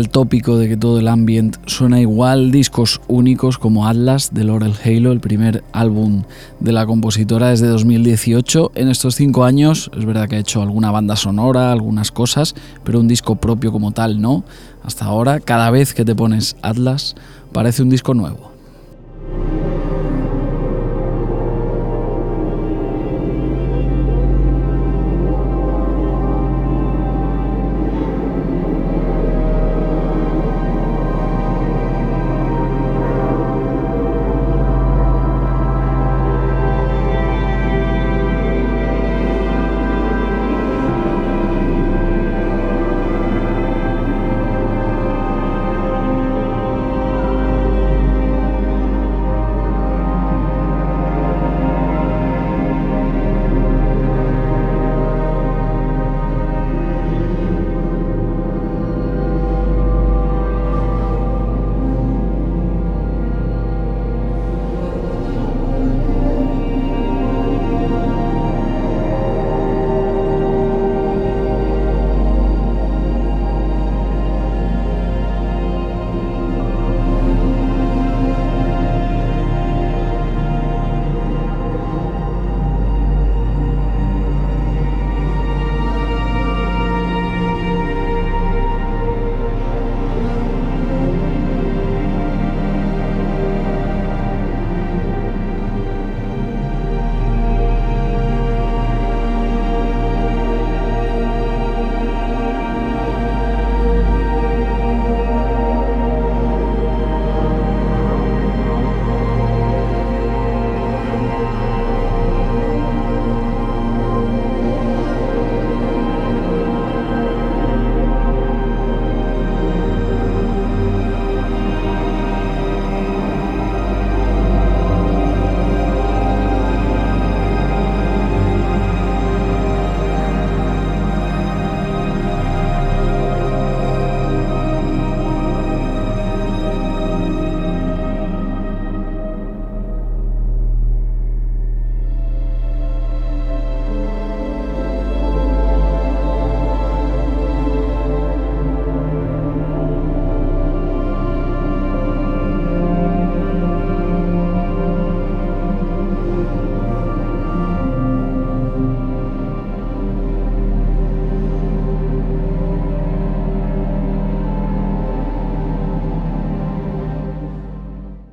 El 0.00 0.08
tópico 0.08 0.56
de 0.56 0.68
que 0.68 0.76
todo 0.76 0.98
el 0.98 1.08
ambient 1.08 1.58
suena 1.66 2.00
igual, 2.00 2.50
discos 2.50 3.00
únicos 3.06 3.58
como 3.58 3.86
Atlas 3.86 4.32
de 4.32 4.44
Laurel 4.44 4.74
Halo, 4.82 5.12
el 5.12 5.20
primer 5.20 5.62
álbum 5.72 6.22
de 6.58 6.72
la 6.72 6.86
compositora 6.86 7.50
desde 7.50 7.68
2018. 7.68 8.72
En 8.74 8.88
estos 8.88 9.14
cinco 9.14 9.44
años 9.44 9.90
es 9.96 10.06
verdad 10.06 10.28
que 10.28 10.36
ha 10.36 10.40
hecho 10.40 10.62
alguna 10.62 10.90
banda 10.90 11.16
sonora, 11.16 11.70
algunas 11.70 12.10
cosas, 12.10 12.54
pero 12.82 12.98
un 12.98 13.08
disco 13.08 13.36
propio 13.36 13.72
como 13.72 13.92
tal 13.92 14.20
no. 14.20 14.42
Hasta 14.82 15.04
ahora, 15.04 15.38
cada 15.38 15.70
vez 15.70 15.92
que 15.92 16.04
te 16.04 16.14
pones 16.14 16.56
Atlas, 16.62 17.14
parece 17.52 17.82
un 17.82 17.90
disco 17.90 18.14
nuevo. 18.14 18.49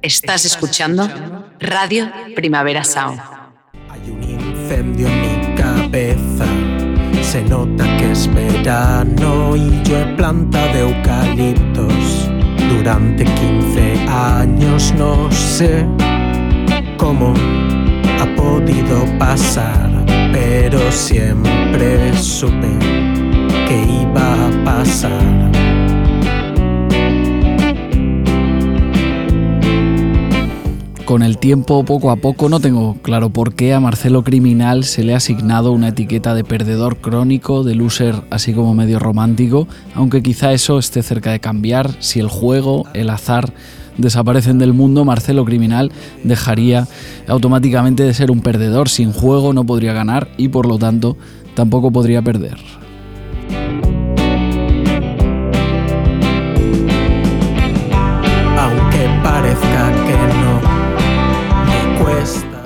Estás 0.08 0.46
escuchando 0.46 1.06
Radio 1.60 2.10
Primavera 2.34 2.86
Sound. 2.86 3.20
Hay 3.90 4.10
un 4.10 4.24
incendio 4.24 5.06
en 5.06 5.22
mi 5.22 5.56
cabeza. 5.58 6.46
Se 7.22 7.42
nota 7.42 7.84
que 7.98 8.14
es 8.14 8.34
verano 8.34 9.58
y 9.58 9.84
yo 9.84 10.00
he 10.00 10.06
plantado 10.16 10.78
eucaliptos 10.78 12.30
durante 12.70 13.26
15 13.26 14.06
años. 14.08 14.94
No 14.98 15.30
sé 15.30 15.86
cómo 16.96 17.34
ha 18.22 18.36
podido 18.38 19.04
pasar, 19.20 19.92
pero 20.32 20.90
siempre 20.90 22.18
supe 22.18 22.70
que 23.68 24.04
iba 24.04 24.48
a 24.48 24.64
pasar. 24.64 25.77
Con 31.08 31.24
el 31.24 31.38
tiempo, 31.38 31.86
poco 31.86 32.12
a 32.12 32.18
poco, 32.18 32.50
no 32.50 32.60
tengo 32.60 32.98
claro 33.02 33.30
por 33.30 33.54
qué 33.54 33.74
a 33.74 33.80
Marcelo 33.80 34.26
Criminal 34.26 34.84
se 34.84 35.06
le 35.06 35.14
ha 35.14 35.18
asignado 35.18 35.72
una 35.72 35.88
etiqueta 35.88 36.36
de 36.36 36.44
perdedor 36.44 36.98
crónico, 36.98 37.64
de 37.64 37.76
loser 37.76 38.24
así 38.30 38.52
como 38.52 38.74
medio 38.74 39.00
romántico, 39.00 39.70
aunque 39.96 40.22
quizá 40.22 40.52
eso 40.52 40.78
esté 40.78 41.02
cerca 41.04 41.32
de 41.32 41.40
cambiar 41.40 41.96
si 42.00 42.20
el 42.20 42.28
juego, 42.28 42.84
el 42.94 43.10
azar 43.10 43.54
desaparecen 43.96 44.60
del 44.60 44.74
mundo, 44.74 45.06
Marcelo 45.06 45.46
Criminal 45.46 45.94
dejaría 46.26 46.90
automáticamente 47.30 48.04
de 48.04 48.14
ser 48.14 48.30
un 48.30 48.42
perdedor. 48.42 48.90
Sin 48.90 49.14
juego 49.14 49.54
no 49.54 49.64
podría 49.64 49.94
ganar 49.94 50.28
y 50.36 50.50
por 50.50 50.66
lo 50.66 50.78
tanto 50.78 51.16
tampoco 51.56 51.90
podría 51.90 52.22
perder. 52.22 52.58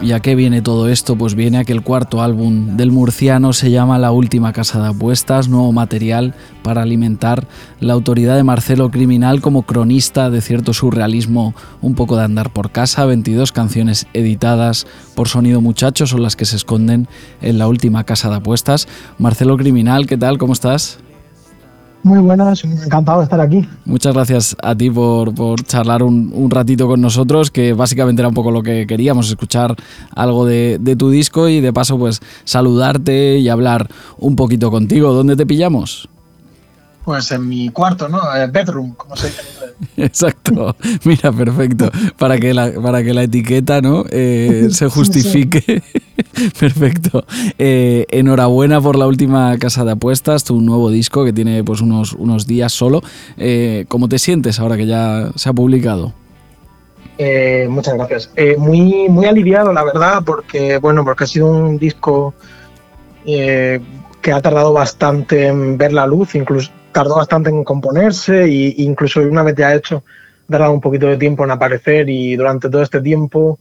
¿Y 0.03 0.13
a 0.13 0.19
qué 0.19 0.33
viene 0.33 0.63
todo 0.63 0.89
esto? 0.89 1.15
Pues 1.15 1.35
viene 1.35 1.59
a 1.59 1.63
que 1.63 1.73
el 1.73 1.83
cuarto 1.83 2.23
álbum 2.23 2.75
del 2.75 2.91
murciano 2.91 3.53
se 3.53 3.69
llama 3.69 3.99
La 3.99 4.11
Última 4.11 4.51
Casa 4.51 4.81
de 4.81 4.87
Apuestas, 4.89 5.47
nuevo 5.47 5.71
material 5.71 6.33
para 6.63 6.81
alimentar 6.81 7.47
la 7.79 7.93
autoridad 7.93 8.35
de 8.35 8.43
Marcelo 8.43 8.89
Criminal 8.89 9.41
como 9.41 9.61
cronista 9.61 10.31
de 10.31 10.41
cierto 10.41 10.73
surrealismo, 10.73 11.53
un 11.81 11.93
poco 11.93 12.17
de 12.17 12.23
andar 12.23 12.51
por 12.51 12.71
casa, 12.71 13.05
22 13.05 13.51
canciones 13.51 14.07
editadas 14.13 14.87
por 15.15 15.27
Sonido 15.27 15.61
Muchacho 15.61 16.07
son 16.07 16.23
las 16.23 16.35
que 16.35 16.45
se 16.45 16.55
esconden 16.55 17.07
en 17.43 17.59
La 17.59 17.67
Última 17.67 18.03
Casa 18.03 18.29
de 18.29 18.37
Apuestas. 18.37 18.87
Marcelo 19.19 19.55
Criminal, 19.55 20.07
¿qué 20.07 20.17
tal? 20.17 20.39
¿Cómo 20.39 20.53
estás? 20.53 20.97
Muy 22.03 22.19
buenas, 22.19 22.63
encantado 22.63 23.19
de 23.19 23.25
estar 23.25 23.39
aquí. 23.39 23.67
Muchas 23.85 24.13
gracias 24.13 24.55
a 24.61 24.75
ti 24.75 24.89
por, 24.89 25.35
por 25.35 25.63
charlar 25.63 26.01
un, 26.01 26.31
un, 26.33 26.49
ratito 26.49 26.87
con 26.87 26.99
nosotros, 26.99 27.51
que 27.51 27.73
básicamente 27.73 28.21
era 28.21 28.29
un 28.29 28.33
poco 28.33 28.49
lo 28.49 28.63
que 28.63 28.87
queríamos, 28.87 29.29
escuchar 29.29 29.75
algo 30.15 30.45
de, 30.45 30.77
de, 30.79 30.95
tu 30.95 31.11
disco 31.11 31.47
y 31.47 31.61
de 31.61 31.71
paso 31.71 31.99
pues 31.99 32.19
saludarte 32.43 33.37
y 33.37 33.49
hablar 33.49 33.87
un 34.17 34.35
poquito 34.35 34.71
contigo. 34.71 35.13
¿Dónde 35.13 35.35
te 35.35 35.45
pillamos? 35.45 36.09
Pues 37.03 37.31
en 37.31 37.47
mi 37.47 37.69
cuarto, 37.69 38.07
¿no? 38.07 38.19
El 38.35 38.51
bedroom, 38.51 38.93
como 38.93 39.15
se 39.15 39.27
dice. 39.27 39.41
Exacto. 39.97 40.75
Mira, 41.03 41.31
perfecto. 41.31 41.89
Para 42.17 42.37
que 42.37 42.53
la, 42.53 42.71
para 42.71 43.03
que 43.03 43.13
la 43.13 43.23
etiqueta 43.23 43.81
¿no? 43.81 44.05
Eh, 44.09 44.67
se 44.71 44.87
justifique. 44.87 45.81
perfecto. 46.59 47.25
Eh, 47.57 48.05
enhorabuena 48.09 48.79
por 48.79 48.97
la 48.97 49.07
última 49.07 49.57
casa 49.57 49.83
de 49.83 49.93
apuestas, 49.93 50.43
tu 50.43 50.61
nuevo 50.61 50.91
disco 50.91 51.25
que 51.25 51.33
tiene 51.33 51.63
pues 51.63 51.81
unos, 51.81 52.13
unos 52.13 52.45
días 52.45 52.71
solo. 52.71 53.01
Eh, 53.37 53.85
¿Cómo 53.87 54.07
te 54.07 54.19
sientes 54.19 54.59
ahora 54.59 54.77
que 54.77 54.85
ya 54.85 55.31
se 55.35 55.49
ha 55.49 55.53
publicado? 55.53 56.13
Eh, 57.17 57.67
muchas 57.69 57.95
gracias. 57.95 58.29
muy, 58.57 59.09
muy 59.09 59.25
aliviado, 59.25 59.73
la 59.73 59.83
verdad, 59.83 60.21
porque 60.23 60.77
bueno, 60.77 61.03
porque 61.03 61.23
ha 61.23 61.27
sido 61.27 61.47
un 61.47 61.77
disco 61.79 62.33
que 64.21 64.31
ha 64.31 64.41
tardado 64.41 64.73
bastante 64.73 65.47
en 65.47 65.77
ver 65.77 65.93
la 65.93 66.05
luz, 66.05 66.36
incluso 66.36 66.71
tardó 66.91 67.15
bastante 67.15 67.49
en 67.49 67.63
componerse 67.63 68.43
e 68.43 68.75
incluso 68.77 69.21
una 69.21 69.43
vez 69.43 69.55
ya 69.55 69.73
hecho, 69.73 70.03
tardado 70.49 70.73
un 70.73 70.81
poquito 70.81 71.07
de 71.07 71.17
tiempo 71.17 71.43
en 71.43 71.51
aparecer 71.51 72.10
y 72.10 72.36
durante 72.36 72.69
todo 72.69 72.81
este 72.81 73.01
tiempo 73.01 73.60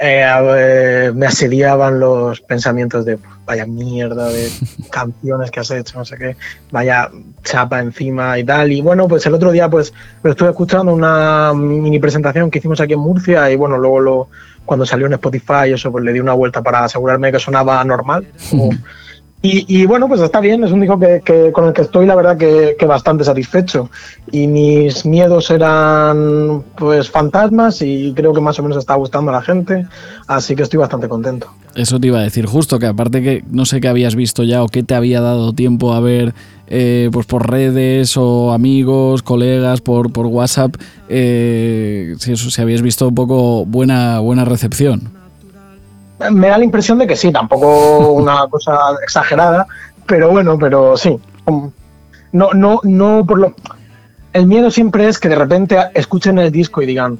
eh, 0.00 1.10
me 1.14 1.26
asediaban 1.26 1.98
los 1.98 2.40
pensamientos 2.40 3.04
de 3.04 3.18
vaya 3.44 3.66
mierda 3.66 4.28
de 4.28 4.48
canciones 4.90 5.50
que 5.50 5.60
has 5.60 5.70
hecho, 5.70 5.98
no 5.98 6.04
sé 6.04 6.16
qué, 6.16 6.36
vaya 6.70 7.10
chapa 7.42 7.80
encima 7.80 8.38
y 8.38 8.44
tal. 8.44 8.70
Y 8.70 8.80
bueno, 8.80 9.08
pues 9.08 9.26
el 9.26 9.34
otro 9.34 9.50
día 9.50 9.68
pues 9.68 9.92
lo 10.22 10.30
estuve 10.30 10.50
escuchando 10.50 10.92
una 10.92 11.52
mini 11.54 11.98
presentación 11.98 12.50
que 12.50 12.58
hicimos 12.58 12.80
aquí 12.80 12.92
en 12.92 13.00
Murcia 13.00 13.50
y 13.50 13.56
bueno, 13.56 13.78
luego 13.78 14.00
lo, 14.00 14.28
cuando 14.64 14.84
salió 14.84 15.06
en 15.06 15.14
Spotify 15.14 15.72
eso 15.72 15.90
pues 15.90 16.04
le 16.04 16.12
di 16.12 16.20
una 16.20 16.34
vuelta 16.34 16.62
para 16.62 16.84
asegurarme 16.84 17.32
que 17.32 17.38
sonaba 17.38 17.82
normal. 17.84 18.26
Como, 18.50 18.70
y, 19.40 19.86
bueno, 19.86 20.08
pues 20.08 20.20
está 20.20 20.40
bien, 20.40 20.64
es 20.64 20.72
un 20.72 20.80
disco 20.80 20.98
que, 20.98 21.22
que 21.24 21.52
con 21.52 21.66
el 21.66 21.72
que 21.72 21.82
estoy 21.82 22.06
la 22.06 22.16
verdad 22.16 22.36
que, 22.36 22.74
que, 22.76 22.86
bastante 22.86 23.22
satisfecho. 23.22 23.88
Y 24.32 24.48
mis 24.48 25.06
miedos 25.06 25.50
eran 25.50 26.64
pues 26.76 27.08
fantasmas 27.08 27.80
y 27.80 28.12
creo 28.14 28.34
que 28.34 28.40
más 28.40 28.58
o 28.58 28.64
menos 28.64 28.78
está 28.78 28.94
gustando 28.94 29.30
a 29.30 29.34
la 29.34 29.42
gente, 29.42 29.86
así 30.26 30.56
que 30.56 30.64
estoy 30.64 30.80
bastante 30.80 31.08
contento. 31.08 31.46
Eso 31.76 32.00
te 32.00 32.08
iba 32.08 32.18
a 32.18 32.22
decir 32.22 32.46
justo, 32.46 32.80
que 32.80 32.86
aparte 32.86 33.22
que 33.22 33.44
no 33.48 33.64
sé 33.64 33.80
qué 33.80 33.86
habías 33.86 34.16
visto 34.16 34.42
ya 34.42 34.64
o 34.64 34.66
qué 34.66 34.82
te 34.82 34.96
había 34.96 35.20
dado 35.20 35.52
tiempo 35.52 35.92
a 35.92 36.00
ver 36.00 36.34
eh, 36.66 37.08
pues 37.12 37.26
por 37.26 37.48
redes 37.48 38.16
o 38.16 38.52
amigos, 38.52 39.22
colegas, 39.22 39.80
por, 39.80 40.12
por 40.12 40.26
WhatsApp, 40.26 40.74
eh, 41.08 42.16
si, 42.18 42.32
eso, 42.32 42.50
si 42.50 42.60
habías 42.60 42.82
visto 42.82 43.06
un 43.06 43.14
poco 43.14 43.64
buena, 43.64 44.18
buena 44.18 44.44
recepción 44.44 45.17
me 46.30 46.48
da 46.48 46.58
la 46.58 46.64
impresión 46.64 46.98
de 46.98 47.06
que 47.06 47.16
sí, 47.16 47.32
tampoco 47.32 48.12
una 48.12 48.46
cosa 48.50 48.76
exagerada, 49.02 49.66
pero 50.06 50.30
bueno, 50.30 50.58
pero 50.58 50.96
sí. 50.96 51.18
No, 52.32 52.52
no, 52.52 52.80
no 52.82 53.24
por 53.26 53.38
lo. 53.38 53.54
El 54.32 54.46
miedo 54.46 54.70
siempre 54.70 55.08
es 55.08 55.18
que 55.18 55.28
de 55.28 55.36
repente 55.36 55.78
escuchen 55.94 56.38
el 56.38 56.52
disco 56.52 56.82
y 56.82 56.86
digan, 56.86 57.18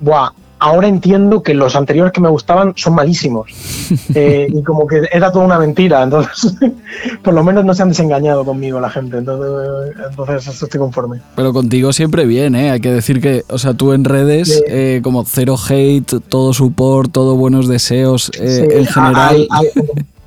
¡buah! 0.00 0.30
Ahora 0.60 0.88
entiendo 0.88 1.42
que 1.42 1.54
los 1.54 1.76
anteriores 1.76 2.12
que 2.12 2.20
me 2.20 2.28
gustaban 2.28 2.72
son 2.76 2.94
malísimos. 2.94 3.50
Eh, 4.14 4.48
y 4.52 4.62
como 4.62 4.86
que 4.86 5.02
era 5.12 5.30
toda 5.30 5.44
una 5.44 5.58
mentira. 5.58 6.02
Entonces, 6.02 6.54
por 7.22 7.34
lo 7.34 7.42
menos 7.44 7.64
no 7.64 7.74
se 7.74 7.82
han 7.82 7.90
desengañado 7.90 8.44
conmigo 8.44 8.80
la 8.80 8.90
gente. 8.90 9.18
Entonces, 9.18 9.94
entonces 10.10 10.62
estoy 10.62 10.80
conforme. 10.80 11.20
Pero 11.36 11.52
contigo 11.52 11.92
siempre 11.92 12.26
bien, 12.26 12.54
¿eh? 12.54 12.70
Hay 12.70 12.80
que 12.80 12.90
decir 12.90 13.20
que, 13.20 13.44
o 13.48 13.58
sea, 13.58 13.74
tú 13.74 13.92
en 13.92 14.04
redes, 14.04 14.62
eh, 14.66 15.00
como 15.02 15.24
cero 15.24 15.56
hate, 15.68 16.20
todo 16.28 16.52
support, 16.52 17.12
todo 17.12 17.36
buenos 17.36 17.68
deseos 17.68 18.30
eh, 18.38 18.66
sí, 18.70 18.76
en 18.78 18.86
general. 18.86 19.16
Hay, 19.28 19.48
hay, 19.50 19.68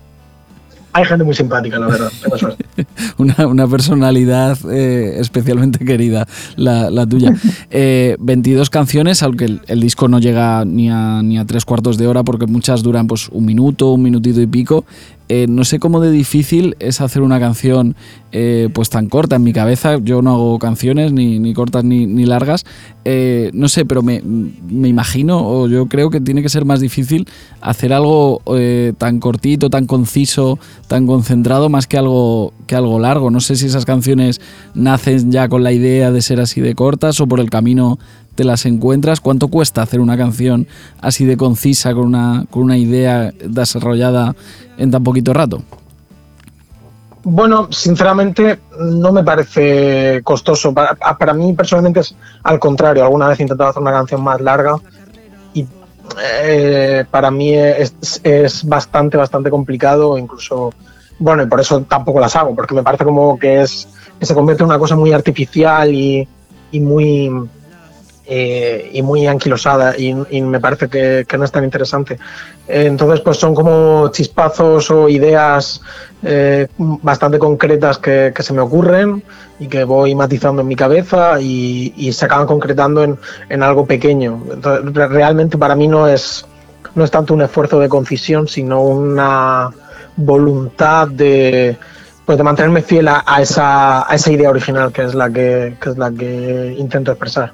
hay, 0.94 1.06
gente 1.06 1.24
muy 1.24 1.36
simpática, 1.36 1.80
la 1.80 1.88
verdad. 1.88 2.12
una, 3.18 3.48
una, 3.48 3.68
personalidad 3.68 4.58
eh, 4.72 5.18
especialmente 5.20 5.84
querida, 5.86 6.28
la, 6.56 7.06
tuya. 7.06 7.34
22 7.70 8.70
canciones, 8.70 9.24
aunque 9.24 9.46
el, 9.46 9.62
el, 9.68 9.80
disco 9.80 10.08
no 10.08 10.20
llega 10.20 10.66
ni 10.66 10.90
a, 10.90 11.22
ni 11.24 11.38
a 11.38 11.46
tres 11.46 11.66
cuartos 11.66 11.98
de 11.98 12.08
hora, 12.08 12.24
porque 12.24 12.46
muchas 12.46 12.84
duran 12.84 13.08
pues 13.08 13.30
un 13.30 13.46
minuto, 13.46 13.92
un 13.92 14.02
minutito 14.02 14.42
y 14.42 14.48
pico. 14.48 14.86
Eh, 15.34 15.48
no 15.48 15.64
sé 15.64 15.80
cómo 15.80 16.02
de 16.02 16.12
difícil 16.12 16.76
es 16.80 17.00
hacer 17.00 17.22
una 17.22 17.40
canción 17.40 17.96
eh, 18.32 18.70
pues 18.74 18.90
tan 18.90 19.08
corta 19.10 19.36
en 19.36 19.44
mi 19.44 19.54
cabeza. 19.54 19.98
Yo 20.02 20.22
no 20.22 20.32
hago 20.32 20.60
canciones 20.60 21.12
ni, 21.12 21.40
ni 21.40 21.54
cortas 21.54 21.84
ni, 21.84 22.06
ni 22.06 22.26
largas. 22.26 22.66
Eh, 23.04 23.52
no 23.54 23.68
sé, 23.68 23.86
pero 23.86 24.02
me, 24.04 24.22
me, 24.22 24.88
imagino 24.88 25.40
o 25.46 25.68
yo 25.68 25.88
creo 25.88 26.10
que 26.10 26.22
tiene 26.22 26.42
que 26.42 26.50
ser 26.50 26.66
más 26.66 26.80
difícil 26.80 27.28
hacer 27.62 27.94
algo 27.94 28.42
eh, 28.56 28.94
tan 28.98 29.20
cortito, 29.20 29.70
tan 29.70 29.86
conciso, 29.86 30.60
tan 30.88 31.08
concentrado, 31.08 31.70
más 31.70 31.88
que 31.88 31.98
algo, 31.98 32.54
que 32.68 32.76
algo 32.76 33.00
largo. 33.00 33.32
No 33.32 33.42
sé 33.42 33.56
si 33.56 33.66
esas 33.66 33.86
canciones 33.86 34.40
nacen 34.74 35.32
ya 35.32 35.50
con 35.50 35.64
la 35.64 35.72
idea 35.72 36.12
de 36.12 36.22
ser 36.22 36.40
así 36.40 36.62
de 36.62 36.76
cortas 36.76 37.20
o 37.20 37.28
por 37.28 37.40
el 37.40 37.50
camino 37.50 38.00
te 38.36 38.44
las 38.44 38.66
encuentras? 38.66 39.20
¿Cuánto 39.20 39.50
cuesta 39.50 39.82
hacer 39.82 40.00
una 40.00 40.18
canción 40.18 40.68
así 41.02 41.26
de 41.26 41.38
concisa, 41.38 41.94
con 41.94 42.06
una, 42.06 42.46
con 42.50 42.64
una 42.64 42.78
idea 42.78 43.34
desarrollada 43.46 44.36
en 44.78 44.92
tan 44.92 45.04
poquito 45.04 45.34
rato? 45.34 45.64
Bueno, 47.24 47.72
sinceramente 47.72 48.60
no 48.80 49.12
me 49.12 49.24
parece 49.24 50.22
costoso. 50.24 50.74
Para, 50.74 50.96
para, 50.96 51.34
mí 51.34 51.54
personalmente 51.54 52.00
es 52.00 52.16
al 52.44 52.60
contrario. 52.60 53.04
Alguna 53.04 53.28
vez 53.28 53.40
he 53.40 53.44
intentado 53.44 53.70
hacer 53.70 53.82
una 53.82 53.92
canción 53.92 54.24
más 54.24 54.42
larga 54.42 54.76
y 55.54 55.68
eh, 56.22 57.06
para 57.12 57.30
mí 57.30 57.54
es, 57.54 57.94
es, 58.24 58.64
bastante, 58.66 59.18
bastante 59.18 59.52
complicado. 59.52 60.18
Incluso, 60.18 60.74
bueno, 61.20 61.44
y 61.44 61.46
por 61.46 61.60
eso 61.60 61.82
tampoco 61.82 62.20
las 62.20 62.36
hago, 62.36 62.56
porque 62.56 62.74
me 62.74 62.84
parece 62.84 63.04
como 63.04 63.38
que 63.38 63.62
es 63.62 63.88
que 64.20 64.26
se 64.26 64.34
convierte 64.34 64.64
en 64.64 64.70
una 64.70 64.80
cosa 64.80 64.96
muy 64.96 65.12
artificial 65.14 65.94
y, 65.94 66.28
y 66.72 66.80
muy 66.80 67.30
eh, 68.34 68.90
y 68.94 69.02
muy 69.02 69.28
anquilosada 69.28 69.98
y, 69.98 70.16
y 70.30 70.42
me 70.42 70.62
parece 70.62 70.88
que, 70.88 71.26
que 71.28 71.38
no 71.38 71.44
es 71.44 71.52
tan 71.52 71.66
interesante. 71.66 72.18
Entonces, 72.66 73.20
pues 73.20 73.36
son 73.38 73.54
como 73.54 74.10
chispazos 74.14 74.90
o 74.90 75.10
ideas 75.10 75.82
eh, 76.24 76.68
bastante 76.78 77.38
concretas 77.38 77.98
que, 77.98 78.32
que 78.34 78.42
se 78.42 78.54
me 78.54 78.62
ocurren 78.62 79.22
y 79.60 79.68
que 79.68 79.84
voy 79.84 80.16
matizando 80.16 80.62
en 80.62 80.70
mi 80.70 80.78
cabeza 80.78 81.42
y, 81.42 81.94
y 81.98 82.14
se 82.14 82.24
acaban 82.24 82.48
concretando 82.48 83.04
en, 83.04 83.18
en 83.50 83.64
algo 83.64 83.86
pequeño. 83.86 84.42
Entonces, 84.54 84.94
re- 84.94 85.10
realmente 85.10 85.58
para 85.58 85.76
mí 85.76 85.90
no 85.90 86.08
es, 86.08 86.46
no 86.96 87.04
es 87.04 87.12
tanto 87.12 87.34
un 87.34 87.42
esfuerzo 87.42 87.80
de 87.80 87.90
concisión, 87.90 88.48
sino 88.48 88.82
una 88.82 89.70
voluntad 90.16 91.10
de, 91.10 91.76
pues 92.26 92.38
de 92.38 92.44
mantenerme 92.46 92.82
fiel 92.82 93.10
a, 93.10 93.24
a 93.26 93.42
esa, 93.42 94.10
a 94.10 94.16
esa 94.16 94.32
idea 94.32 94.50
original 94.50 94.94
que 94.94 95.04
es 95.04 95.14
la 95.16 95.30
que, 95.30 95.76
que 95.82 95.90
es 95.90 95.98
la 95.98 96.10
que 96.12 96.76
intento 96.78 97.12
expresar. 97.12 97.52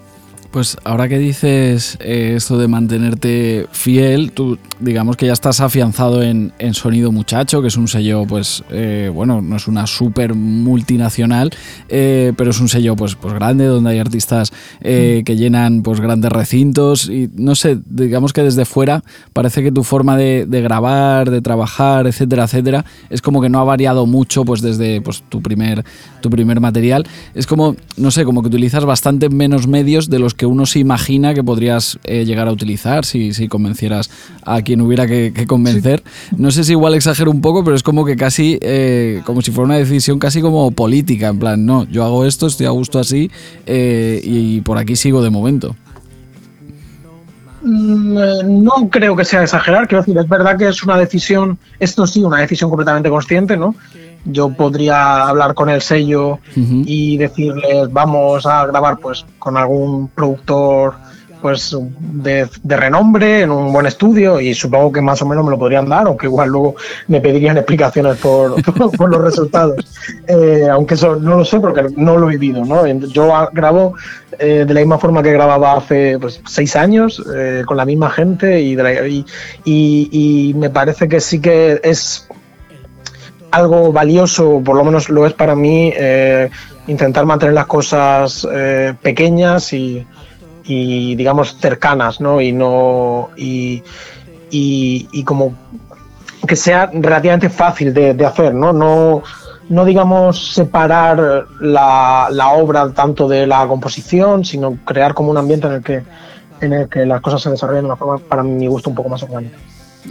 Pues 0.52 0.78
ahora 0.84 1.08
que 1.08 1.20
dices 1.20 1.98
eh, 2.00 2.34
esto 2.36 2.58
de 2.58 2.68
mantenerte 2.68 3.68
fiel, 3.72 4.32
tú 4.32 4.58
digamos 4.80 5.18
que 5.18 5.26
ya 5.26 5.34
estás 5.34 5.60
afianzado 5.60 6.22
en, 6.22 6.54
en 6.60 6.74
Sonido 6.74 7.12
Muchacho, 7.12 7.62
que 7.62 7.68
es 7.68 7.78
un 7.78 7.88
sello, 7.88 8.26
pues, 8.26 8.64
eh, 8.70 9.12
bueno, 9.14 9.42
no 9.42 9.56
es 9.56 9.68
una 9.68 9.88
súper 9.88 10.36
multinacional, 10.36 11.52
eh, 11.90 12.34
pero 12.38 12.52
es 12.52 12.60
un 12.60 12.70
sello, 12.70 12.96
pues, 12.96 13.16
pues 13.16 13.34
grande, 13.34 13.66
donde 13.66 13.92
hay 13.92 14.00
artistas 14.00 14.52
eh, 14.82 15.24
que 15.26 15.36
llenan, 15.36 15.82
pues, 15.82 16.00
grandes 16.00 16.32
recintos 16.32 17.10
y, 17.10 17.30
no 17.36 17.56
sé, 17.56 17.80
digamos 17.90 18.34
que 18.34 18.44
desde 18.44 18.66
fuera 18.66 19.04
parece 19.34 19.64
que 19.64 19.72
tu 19.72 19.84
forma 19.84 20.18
de, 20.18 20.46
de 20.48 20.62
grabar, 20.62 21.32
de 21.32 21.42
trabajar, 21.42 22.08
etcétera, 22.08 22.44
etcétera, 22.44 22.86
es 23.10 23.22
como 23.22 23.42
que 23.42 23.50
no 23.50 23.60
ha 23.60 23.64
variado 23.64 24.06
mucho, 24.06 24.46
pues, 24.46 24.62
desde 24.62 25.02
pues, 25.02 25.24
tu, 25.28 25.42
primer, 25.42 25.84
tu 26.22 26.30
primer 26.30 26.60
material. 26.60 27.06
Es 27.34 27.48
como, 27.48 27.76
no 27.98 28.12
sé, 28.12 28.26
como 28.26 28.42
que 28.42 28.50
utilizas 28.50 28.86
bastante 28.86 29.30
menos 29.30 29.68
medios 29.68 30.10
de 30.10 30.20
los 30.20 30.34
que 30.38 30.46
uno 30.46 30.66
se 30.66 30.80
imagina 30.80 31.34
que 31.34 31.44
podrías 31.44 32.00
eh, 32.04 32.24
llegar 32.26 32.48
a 32.48 32.52
utilizar 32.52 33.04
si, 33.04 33.34
si 33.34 33.48
convencieras 33.48 34.10
a 34.44 34.62
quien 34.62 34.82
hubiera 34.82 35.08
que, 35.08 35.34
que 35.34 35.46
convencer. 35.46 36.04
No 36.38 36.52
sé 36.52 36.64
si 36.64 36.72
igual 36.72 36.94
exagero 36.94 37.32
un 37.32 37.42
poco, 37.42 37.64
pero 37.64 37.76
es 37.76 37.84
como 37.84 38.06
que 38.06 38.16
casi, 38.16 38.58
eh, 38.62 39.22
como 39.26 39.42
si 39.42 39.52
fuera 39.52 39.66
una 39.66 39.78
decisión 39.78 40.20
casi 40.20 40.42
como 40.42 40.72
política, 40.72 41.28
en 41.28 41.40
plan, 41.40 41.66
no, 41.66 41.84
yo 41.86 42.06
hago 42.06 42.26
esto, 42.26 42.48
estoy 42.48 42.68
a 42.68 42.72
gusto 42.72 43.00
así 43.00 43.30
eh, 43.66 44.22
y 44.24 44.62
por 44.62 44.78
aquí 44.78 44.96
sigo 44.96 45.22
de 45.22 45.30
momento. 45.30 45.76
Mm, 47.64 48.18
eh, 48.18 48.44
No 48.46 48.90
creo 48.90 49.16
que 49.16 49.26
sea 49.26 49.44
exagerar, 49.44 49.88
quiero 49.88 50.04
decir, 50.04 50.18
es 50.18 50.30
verdad 50.30 50.58
que 50.58 50.68
es 50.68 50.84
una 50.84 50.98
decisión, 50.98 51.58
esto 51.80 52.08
sí, 52.08 52.24
una 52.24 52.40
decisión 52.40 52.70
completamente 52.70 53.10
consciente, 53.10 53.58
¿no? 53.58 53.76
Yo 54.30 54.50
podría 54.50 55.28
hablar 55.28 55.54
con 55.54 55.70
el 55.70 55.82
sello 55.82 56.40
y 56.86 57.18
decirles, 57.18 57.92
vamos 57.92 58.46
a 58.46 58.66
grabar 58.66 58.98
pues 58.98 59.26
con 59.40 59.58
algún 59.58 60.10
productor 60.10 60.94
pues 61.42 61.78
de, 62.00 62.48
de 62.64 62.78
renombre 62.78 63.42
en 63.42 63.52
un 63.52 63.72
buen 63.72 63.86
estudio 63.86 64.42
y 64.42 64.56
supongo 64.56 64.92
que 64.92 65.02
más 65.02 65.22
o 65.22 65.26
menos 65.28 65.46
me 65.46 65.52
lo 65.52 65.60
podrían 65.60 65.88
dar, 65.88 66.08
aunque 66.08 66.26
igual 66.26 66.50
luego 66.50 66.76
me 67.08 67.22
pedirían 67.22 67.58
explicaciones 67.62 68.18
por, 68.18 68.56
por 68.98 69.10
los 69.10 69.22
resultados. 69.22 69.76
Eh, 70.28 70.68
aunque 70.70 70.96
eso 70.96 71.16
no 71.16 71.38
lo 71.38 71.46
sé 71.46 71.60
porque 71.60 71.86
no 71.96 72.18
lo 72.18 72.28
he 72.32 72.38
vivido, 72.38 72.66
¿no? 72.66 72.86
Yo 72.88 73.32
grabo 73.54 73.94
eh, 74.40 74.66
de 74.68 74.74
la 74.74 74.80
misma 74.80 74.98
forma 74.98 75.22
que 75.24 75.32
grababa 75.32 75.74
hace 75.78 76.18
pues, 76.20 76.42
seis 76.48 76.76
años, 76.76 77.24
eh, 77.36 77.62
con 77.68 77.78
la 77.78 77.86
misma 77.86 78.10
gente 78.10 78.60
y, 78.60 78.74
de 78.76 78.84
la- 78.84 79.08
y, 79.08 79.24
y- 79.64 80.50
y 80.50 80.54
me 80.56 80.72
parece 80.72 81.08
que 81.08 81.20
sí 81.20 81.40
que 81.40 81.80
es 81.84 82.27
algo 83.52 83.92
valioso, 83.92 84.62
por 84.64 84.76
lo 84.76 84.84
menos 84.84 85.10
lo 85.10 85.26
es 85.26 85.34
para 85.34 85.56
mí, 85.56 85.92
eh, 85.96 86.50
intentar 86.88 87.26
mantener 87.26 87.54
las 87.54 87.66
cosas 87.66 88.48
eh, 88.52 88.94
pequeñas 89.02 89.74
y, 89.74 90.06
digamos 90.64 91.58
cercanas, 91.60 92.20
¿no? 92.20 92.42
Y 92.42 92.52
no 92.52 93.30
y, 93.38 93.84
y, 94.50 95.24
como 95.24 95.56
que 96.46 96.56
sea 96.56 96.90
relativamente 96.94 97.50
fácil 97.50 97.94
de, 97.94 98.26
hacer, 98.26 98.54
¿no? 98.54 98.74
No, 98.74 99.24
no 99.70 99.86
digamos 99.86 100.54
separar 100.54 101.46
la, 101.62 102.28
la 102.32 102.50
obra 102.50 102.92
tanto 102.92 103.30
de 103.30 103.48
la 103.48 103.66
composición, 103.66 104.44
sino 104.44 104.78
crear 104.84 105.14
como 105.14 105.32
un 105.32 105.38
ambiente 105.38 105.68
en 105.68 105.74
el 105.74 105.84
que 105.84 106.04
en 106.62 106.74
el 106.74 106.90
que 106.90 107.06
las 107.06 107.22
cosas 107.22 107.42
se 107.42 107.50
desarrollan 107.50 107.84
de 107.84 107.88
una 107.88 107.96
forma, 107.96 108.18
para 108.18 108.44
mi 108.44 108.68
gusto, 108.68 108.90
un 108.90 108.96
poco 108.96 109.10
más 109.10 109.24
orgánica. 109.24 109.58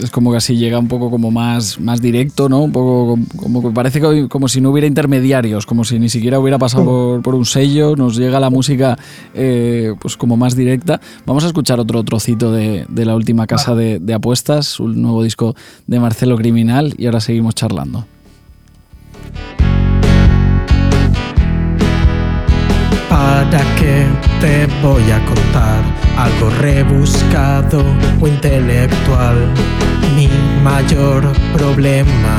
Es 0.03 0.11
como 0.11 0.31
que 0.31 0.37
así 0.37 0.57
llega 0.57 0.79
un 0.79 0.89
poco 0.89 1.11
como 1.11 1.31
más, 1.31 1.81
más 1.81 2.03
directo, 2.03 2.49
¿no? 2.49 2.61
Un 2.63 2.73
poco 2.73 3.19
como, 3.37 3.63
que 3.63 3.71
parece 3.71 4.01
que- 4.01 4.29
como 4.29 4.47
si 4.47 4.61
no 4.61 4.71
hubiera 4.71 4.87
intermediarios, 4.87 5.65
como 5.65 5.85
si 5.85 5.99
ni 5.99 6.09
siquiera 6.11 6.39
hubiera 6.39 6.59
pasado 6.59 6.85
por, 6.85 7.23
por 7.23 7.35
un 7.35 7.47
sello, 7.47 7.97
nos 7.97 8.17
llega 8.17 8.39
la 8.39 8.51
música 8.51 8.99
eh, 9.35 9.95
pues 10.01 10.17
como 10.17 10.37
más 10.37 10.55
directa. 10.55 11.01
Vamos 11.25 11.45
a 11.45 11.47
escuchar 11.47 11.81
otro 11.81 12.03
trocito 12.05 12.53
de, 12.53 12.85
de 12.89 13.05
la 13.07 13.15
última 13.17 13.47
casa 13.47 13.75
de, 13.75 13.99
de 13.99 14.15
apuestas, 14.15 14.79
un 14.81 15.01
nuevo 15.01 15.23
disco 15.23 15.55
de 15.87 15.99
Marcelo 15.99 16.37
Criminal 16.37 16.95
y 16.99 17.07
ahora 17.07 17.21
seguimos 17.21 17.55
charlando. 17.55 18.05
¿Para 23.09 23.63
qué 23.79 24.07
voy 24.83 25.11
a 25.11 25.25
contar 25.25 25.83
algo 26.17 26.51
rebuscado 26.61 27.83
o 28.21 28.29
intelectual? 28.29 29.53
Mi 30.15 30.29
mayor 30.63 31.23
problema 31.57 32.37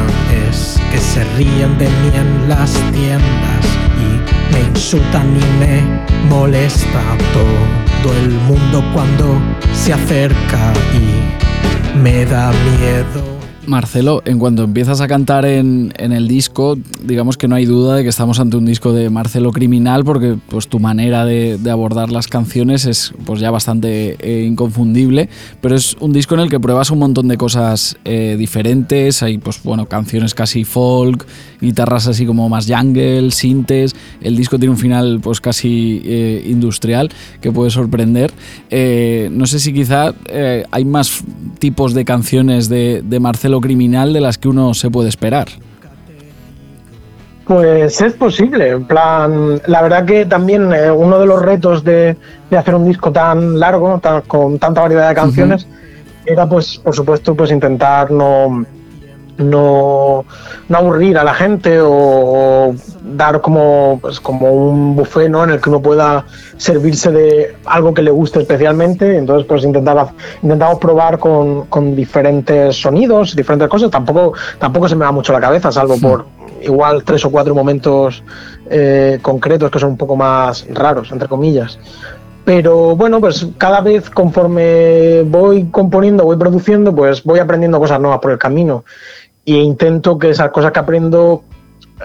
es 0.47 0.80
que 0.91 0.97
se 0.97 1.24
ríen 1.36 1.78
de 1.78 1.88
mí 1.88 2.12
en 2.16 2.49
las 2.49 2.72
tiendas 2.91 3.66
y 3.97 4.53
me 4.53 4.62
insultan 4.62 5.28
y 5.36 5.60
me 5.60 5.84
molesta 6.30 7.03
todo 7.34 8.14
el 8.24 8.32
mundo 8.47 8.84
cuando 8.93 9.39
se 9.74 9.93
acerca 9.93 10.74
y 10.93 11.97
me 11.97 12.26
da 12.26 12.51
miedo. 12.51 13.36
Marcelo, 13.68 14.22
en 14.26 14.39
cuanto 14.39 14.63
empiezas 14.63 15.01
a 15.01 15.07
cantar 15.07 15.45
en, 15.45 15.93
en 15.97 16.13
el 16.13 16.28
disco, 16.28 16.78
digamos 17.03 17.38
que 17.38 17.47
no 17.47 17.55
hay 17.55 17.65
duda 17.65 17.95
de 17.95 18.03
que 18.03 18.09
estamos 18.09 18.39
ante 18.39 18.57
un 18.57 18.65
disco 18.65 18.93
de 18.93 19.09
Marcelo 19.09 19.51
Criminal, 19.51 20.03
porque 20.03 20.38
pues 20.49 20.68
tu 20.68 20.80
manera 20.80 21.26
de, 21.26 21.59
abordar 21.70 22.11
las 22.11 22.28
canciones 22.28 22.86
es 22.86 23.13
pues 23.26 23.39
ya 23.41 23.51
bastante 23.51 24.15
eh, 24.20 24.45
inconfundible, 24.45 25.30
pero 25.61 25.76
es 25.76 25.95
un 25.99 26.13
disco 26.13 26.36
en 26.36 26.41
el 26.41 26.49
que 26.49 26.59
pruebas 26.59 26.91
un 26.91 26.99
montón 26.99 27.28
de 27.28 27.38
cosas 27.38 27.97
eh, 28.05 28.36
diferentes, 28.39 29.22
hay 29.22 29.38
pues 29.38 29.61
bueno, 29.63 29.86
canciones 29.88 30.34
casi 30.34 30.63
folk, 30.63 31.26
guitarras 31.59 32.07
así 32.07 32.26
como 32.26 32.47
más 32.47 32.68
jungle, 32.68 33.32
sintes, 33.32 33.95
el 34.22 34.38
disco 34.38 34.57
tiene 34.57 34.72
un 34.72 34.80
final 34.80 35.20
pues 35.22 35.41
casi 35.41 36.01
eh, 36.05 36.43
industrial 36.47 37.09
que 37.41 37.51
puede 37.51 37.70
sorprender. 37.70 38.32
No 39.32 39.45
sé 39.45 39.59
si 39.59 39.74
quizá 39.74 40.13
hay 40.72 40.86
más 40.86 41.24
tipos 41.59 41.93
de 41.93 42.05
canciones 42.05 42.70
de, 42.70 43.01
de 43.03 43.20
Marcelo 43.20 43.57
Criminal 43.62 44.14
de 44.14 44.22
las 44.22 44.38
que 44.38 44.47
uno 44.49 44.74
se 44.74 44.89
puede 44.89 45.10
esperar. 45.10 45.47
Pues 47.45 48.01
es 48.01 48.14
posible, 48.14 48.70
en 48.72 48.84
plan, 48.86 49.62
la 49.68 49.82
verdad 49.82 50.03
que 50.05 50.26
también 50.26 50.74
eh, 50.74 50.91
uno 50.91 51.18
de 51.18 51.26
los 51.26 51.41
retos 51.41 51.82
de, 51.82 52.18
de 52.49 52.58
hacer 52.58 52.76
un 52.76 52.84
disco 52.86 53.10
tan 53.14 53.58
largo, 53.58 53.99
tan- 53.99 54.22
con 54.24 54.60
tanta 54.60 54.82
variedad 54.82 55.08
de 55.08 55.16
canciones, 55.16 55.66
era 56.26 56.47
pues, 56.49 56.78
por 56.78 56.93
supuesto, 56.93 57.36
pues 57.36 57.51
intentar 57.51 58.12
no, 58.12 58.66
no, 59.38 60.25
no 60.69 60.77
aburrir 60.77 61.17
a 61.17 61.23
la 61.23 61.33
gente 61.33 61.79
o, 61.81 62.75
dar 63.03 63.41
como, 63.41 63.99
pues, 64.01 64.19
como 64.19 64.51
un 64.51 64.95
buffet 64.95 65.29
¿no? 65.29 65.43
en 65.43 65.51
el 65.51 65.61
que 65.61 65.69
uno 65.69 65.81
pueda 65.81 66.25
servirse 66.57 67.11
de 67.11 67.55
algo 67.65 67.93
que 67.93 68.01
le 68.01 68.11
guste 68.11 68.41
especialmente. 68.41 69.17
Entonces, 69.17 69.45
pues 69.47 69.63
intentar, 69.63 70.07
intentamos 70.41 70.79
probar 70.79 71.19
con, 71.19 71.65
con 71.65 71.95
diferentes 71.95 72.75
sonidos, 72.75 73.35
diferentes 73.35 73.69
cosas. 73.69 73.91
Tampoco, 73.91 74.33
tampoco 74.59 74.88
se 74.88 74.95
me 74.95 75.05
da 75.05 75.11
mucho 75.11 75.33
la 75.33 75.41
cabeza, 75.41 75.71
salvo 75.71 75.97
por 75.97 76.25
igual 76.61 77.03
tres 77.03 77.23
o 77.25 77.29
cuatro 77.29 77.53
momentos 77.53 78.23
eh, 78.69 79.19
concretos 79.21 79.71
que 79.71 79.79
son 79.79 79.91
un 79.91 79.97
poco 79.97 80.15
más 80.15 80.65
raros, 80.73 81.11
entre 81.11 81.27
comillas. 81.27 81.79
Pero 82.45 82.95
bueno, 82.95 83.19
pues 83.19 83.45
cada 83.57 83.81
vez 83.81 84.09
conforme 84.09 85.23
voy 85.23 85.65
componiendo, 85.65 86.23
voy 86.23 86.38
produciendo, 86.38 86.95
pues 86.95 87.21
voy 87.23 87.39
aprendiendo 87.39 87.77
cosas 87.77 87.99
nuevas 87.99 88.19
por 88.19 88.31
el 88.31 88.38
camino. 88.38 88.85
E 89.47 89.53
intento 89.53 90.19
que 90.19 90.29
esas 90.31 90.51
cosas 90.51 90.73
que 90.73 90.79
aprendo 90.79 91.43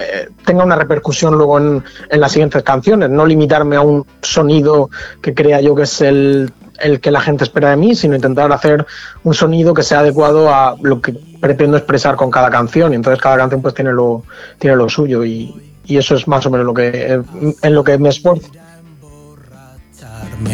eh, 0.01 0.29
tenga 0.47 0.63
una 0.63 0.77
repercusión 0.77 1.35
luego 1.35 1.59
en, 1.59 1.83
en 2.09 2.21
las 2.21 2.31
siguientes 2.31 2.63
canciones. 2.63 3.11
No 3.11 3.27
limitarme 3.27 3.75
a 3.75 3.81
un 3.81 4.07
sonido 4.23 4.91
que 5.21 5.35
crea 5.35 5.61
yo 5.61 5.75
que 5.75 5.83
es 5.83 6.01
el, 6.03 6.53
el 6.79 7.01
que 7.01 7.11
la 7.11 7.21
gente 7.21 7.43
espera 7.43 7.71
de 7.71 7.77
mí, 7.77 7.97
sino 7.97 8.15
intentar 8.15 8.53
hacer 8.53 8.87
un 9.25 9.35
sonido 9.35 9.75
que 9.75 9.83
sea 9.83 9.99
adecuado 10.01 10.55
a 10.55 10.77
lo 10.81 11.01
que 11.01 11.15
pretendo 11.41 11.77
expresar 11.77 12.15
con 12.15 12.31
cada 12.31 12.49
canción. 12.49 12.93
Y 12.93 12.97
entonces 12.97 13.21
cada 13.21 13.37
canción 13.37 13.61
pues 13.61 13.75
tiene 13.75 13.93
lo, 13.93 14.23
tiene 14.59 14.77
lo 14.77 14.89
suyo 14.89 15.25
y, 15.25 15.53
y 15.85 15.97
eso 15.97 16.15
es 16.15 16.29
más 16.29 16.47
o 16.47 16.51
menos 16.51 16.65
lo 16.65 16.75
que, 16.75 17.21
en 17.61 17.75
lo 17.75 17.83
que 17.83 17.99
me 17.99 18.09
esfuerzo. 18.11 18.49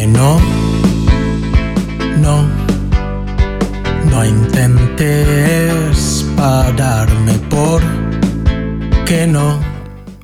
No, 0.09 0.41
no, 2.18 2.78
no 4.19 4.25
intentes 4.25 5.97
pararme 6.37 7.35
por 7.49 7.81
que 9.07 9.29
no. 9.29 9.59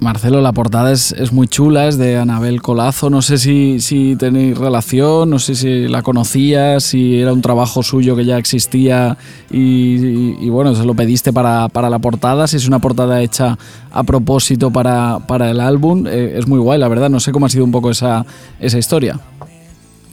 Marcelo, 0.01 0.40
la 0.40 0.53
portada 0.53 0.90
es, 0.92 1.12
es, 1.12 1.32
muy 1.32 1.47
chula, 1.49 1.86
es 1.86 1.97
de 1.97 2.18
Anabel 2.18 2.61
Colazo. 2.61 3.09
No 3.09 3.22
sé 3.22 3.38
si, 3.38 3.80
si 3.80 4.16
tenéis 4.16 4.59
relación, 4.59 5.30
no 5.30 5.38
sé 5.38 5.55
si 5.55 5.86
la 5.88 6.03
conocías, 6.03 6.82
si 6.82 7.20
era 7.20 7.32
un 7.32 7.40
trabajo 7.40 7.82
suyo 7.82 8.14
que 8.16 8.24
ya 8.24 8.36
existía 8.36 9.16
y, 9.51 10.51
bueno, 10.51 10.74
se 10.74 10.84
lo 10.84 10.95
pediste 10.95 11.32
para, 11.32 11.68
para, 11.68 11.88
la 11.88 12.01
portada, 12.01 12.47
si 12.49 12.57
es 12.57 12.66
una 12.66 12.80
portada 12.80 13.22
hecha 13.22 13.57
a 13.92 14.03
propósito 14.03 14.70
para, 14.70 15.20
para 15.20 15.51
el 15.51 15.61
álbum. 15.61 16.07
Eh, 16.07 16.34
es 16.36 16.47
muy 16.49 16.59
guay, 16.59 16.78
la 16.78 16.88
verdad. 16.88 17.09
No 17.09 17.20
sé 17.20 17.32
cómo 17.32 17.47
ha 17.47 17.49
sido 17.49 17.64
un 17.64 17.72
poco 17.72 17.90
esa, 17.90 18.26
esa 18.61 18.78
historia. 18.78 19.20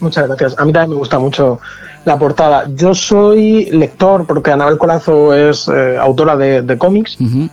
Muchas 0.01 0.27
gracias. 0.27 0.55
A 0.57 0.65
mí 0.65 0.73
también 0.73 0.91
me 0.91 0.95
gusta 0.97 1.19
mucho 1.19 1.59
la 2.05 2.17
portada. 2.17 2.65
Yo 2.75 2.93
soy 2.93 3.65
lector, 3.71 4.25
porque 4.25 4.51
Anabel 4.51 4.77
Colazo 4.77 5.33
es 5.33 5.67
eh, 5.67 5.97
autora 5.97 6.35
de, 6.35 6.63
de 6.63 6.77
cómics. 6.77 7.17
Uh 7.19 7.23
-huh. 7.25 7.49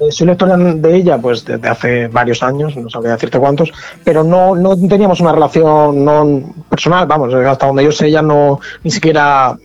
eh, 0.00 0.12
soy 0.12 0.26
lector 0.26 0.56
de 0.56 0.94
ella 0.94 1.18
pues 1.18 1.44
desde 1.44 1.68
hace 1.68 2.08
varios 2.08 2.42
años, 2.42 2.76
no 2.76 2.90
sabría 2.90 3.12
decirte 3.12 3.38
cuántos, 3.38 3.72
pero 4.04 4.22
no, 4.22 4.54
no 4.54 4.76
teníamos 4.76 5.20
una 5.20 5.32
relación 5.32 6.04
no 6.04 6.54
personal, 6.68 7.06
vamos, 7.06 7.32
hasta 7.32 7.66
donde 7.66 7.84
yo 7.84 7.92
sé, 7.92 8.08
ella 8.08 8.22
no 8.22 8.60
ni 8.84 8.90
siquiera 8.90 9.56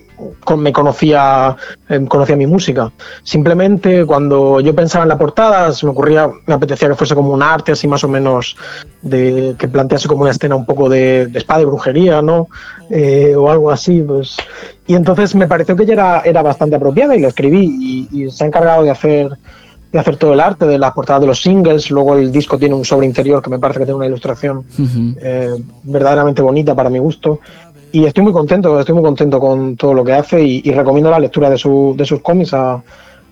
me 0.58 0.74
conocía, 0.74 1.56
eh, 1.90 2.06
conocía 2.08 2.36
mi 2.36 2.48
música. 2.48 2.92
Simplemente 3.24 4.06
cuando 4.06 4.60
yo 4.60 4.76
pensaba 4.76 5.04
en 5.04 5.10
la 5.10 5.18
portada, 5.18 5.72
se 5.72 5.86
me 5.86 5.92
ocurría, 5.92 6.30
me 6.46 6.54
apetecía 6.54 6.90
que 6.90 6.96
fuese 6.96 7.16
como 7.16 7.34
un 7.34 7.42
arte 7.42 7.72
así 7.72 7.88
más 7.88 8.04
o 8.04 8.08
menos 8.08 8.56
de 9.02 9.56
que 9.58 9.68
plantease 9.68 10.08
como 10.08 10.22
una 10.22 10.32
escena 10.32 10.56
un 10.56 10.66
poco 10.66 10.90
de, 10.90 11.28
de 11.28 11.40
espada 11.40 11.62
y 11.62 11.66
brujería, 11.66 12.22
¿no? 12.22 12.48
Eh, 12.90 13.36
o 13.36 13.50
algo 13.50 13.72
así, 13.72 14.02
pues. 14.02 14.38
Y 14.88 14.96
entonces 14.96 15.36
me 15.36 15.48
pareció 15.48 15.76
que 15.76 15.84
ella 15.84 15.94
era, 15.94 16.22
era 16.22 16.42
bastante 16.42 16.76
apropiada 16.76 17.16
y 17.16 17.22
la 17.22 17.30
escribí 17.30 18.10
y, 18.12 18.24
y 18.24 18.32
se 18.32 18.44
ha 18.44 18.48
encargado 18.48 18.84
de 18.84 18.92
hacer 18.92 19.38
de 19.92 20.00
hacer 20.00 20.16
todo 20.16 20.34
el 20.34 20.40
arte 20.40 20.66
de 20.66 20.80
las 20.80 20.94
portadas 20.94 21.22
de 21.22 21.28
los 21.28 21.42
singles. 21.42 21.92
Luego 21.92 22.16
el 22.16 22.32
disco 22.32 22.58
tiene 22.58 22.76
un 22.76 22.86
sobre 22.86 23.06
interior 23.06 23.42
que 23.42 23.50
me 23.50 23.60
parece 23.60 23.80
que 23.80 23.86
tiene 23.86 23.98
una 23.98 24.06
ilustración 24.08 24.60
uh 24.60 24.82
-huh. 24.82 25.18
eh, 25.22 25.64
verdaderamente 25.84 26.42
bonita 26.42 26.74
para 26.74 26.90
mi 26.90 27.00
gusto 27.00 27.42
y 27.92 28.06
estoy 28.06 28.24
muy 28.24 28.34
contento, 28.34 28.80
estoy 28.80 28.96
muy 28.96 29.04
contento 29.04 29.40
con 29.40 29.76
todo 29.76 29.94
lo 29.94 30.04
que 30.04 30.14
hace 30.14 30.42
y, 30.42 30.72
recomiendo 30.72 31.10
la 31.10 31.20
lectura 31.20 31.50
de, 31.50 31.58
su, 31.58 31.94
de 31.98 32.06
sus 32.06 32.22
cómics 32.22 32.54
a, 32.54 32.82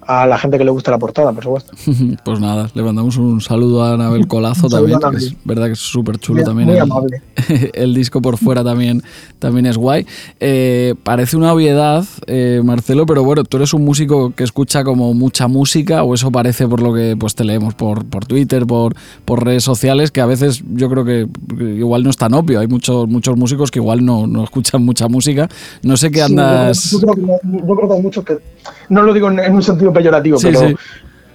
a 0.09 0.25
la 0.25 0.39
gente 0.39 0.57
que 0.57 0.63
le 0.63 0.71
gusta 0.71 0.89
la 0.89 0.97
portada, 0.97 1.31
por 1.31 1.43
supuesto. 1.43 1.71
Pues 2.25 2.39
nada, 2.39 2.69
le 2.73 2.81
mandamos 2.81 3.17
un 3.17 3.41
saludo 3.41 3.83
a 3.83 3.93
Anabel 3.93 4.27
Colazo 4.27 4.67
también, 4.69 4.99
que 4.99 5.17
es 5.17 5.35
verdad 5.45 5.67
que 5.67 5.73
es 5.73 5.79
súper 5.79 6.17
chulo 6.17 6.43
también. 6.43 6.67
Muy 6.67 6.77
el, 6.77 6.81
amable. 6.81 7.21
el 7.73 7.93
disco 7.93 8.19
por 8.19 8.37
fuera 8.37 8.63
también, 8.63 9.03
también 9.37 9.67
es 9.67 9.77
guay. 9.77 10.07
Eh, 10.39 10.95
parece 11.03 11.37
una 11.37 11.53
obviedad, 11.53 12.05
eh, 12.25 12.61
Marcelo, 12.63 13.05
pero 13.05 13.23
bueno, 13.23 13.43
tú 13.43 13.57
eres 13.57 13.71
un 13.73 13.85
músico 13.85 14.33
que 14.35 14.43
escucha 14.43 14.83
como 14.83 15.13
mucha 15.13 15.47
música, 15.47 16.01
o 16.01 16.15
eso 16.15 16.31
parece 16.31 16.67
por 16.67 16.81
lo 16.81 16.91
que 16.91 17.15
pues 17.17 17.35
te 17.35 17.43
leemos 17.43 17.75
por, 17.75 18.05
por 18.05 18.25
Twitter, 18.25 18.65
por, 18.65 18.95
por 19.25 19.45
redes 19.45 19.63
sociales, 19.63 20.09
que 20.09 20.21
a 20.21 20.25
veces 20.25 20.63
yo 20.73 20.89
creo 20.89 21.05
que 21.05 21.27
igual 21.59 22.03
no 22.03 22.09
es 22.09 22.17
tan 22.17 22.33
obvio. 22.33 22.59
Hay 22.59 22.67
muchos, 22.67 23.07
muchos 23.07 23.37
músicos 23.37 23.69
que 23.69 23.77
igual 23.77 24.03
no, 24.03 24.25
no 24.25 24.43
escuchan 24.43 24.83
mucha 24.83 25.07
música. 25.07 25.47
No 25.83 25.97
sé 25.97 26.09
qué 26.09 26.23
andas. 26.23 26.79
Sí, 26.79 26.95
yo, 26.99 27.01
creo 27.01 27.15
que, 27.15 27.21
yo, 27.21 27.75
creo 27.75 27.87
que, 27.87 27.93
hay 27.93 28.01
muchos 28.01 28.25
que. 28.25 28.37
No 28.89 29.03
lo 29.03 29.13
digo 29.13 29.29
en, 29.29 29.39
en 29.39 29.53
un 29.53 29.61
sentido 29.61 29.93
peyorativo, 29.99 30.37
sí, 30.37 30.47
pero, 30.47 30.59
sí. 30.59 30.75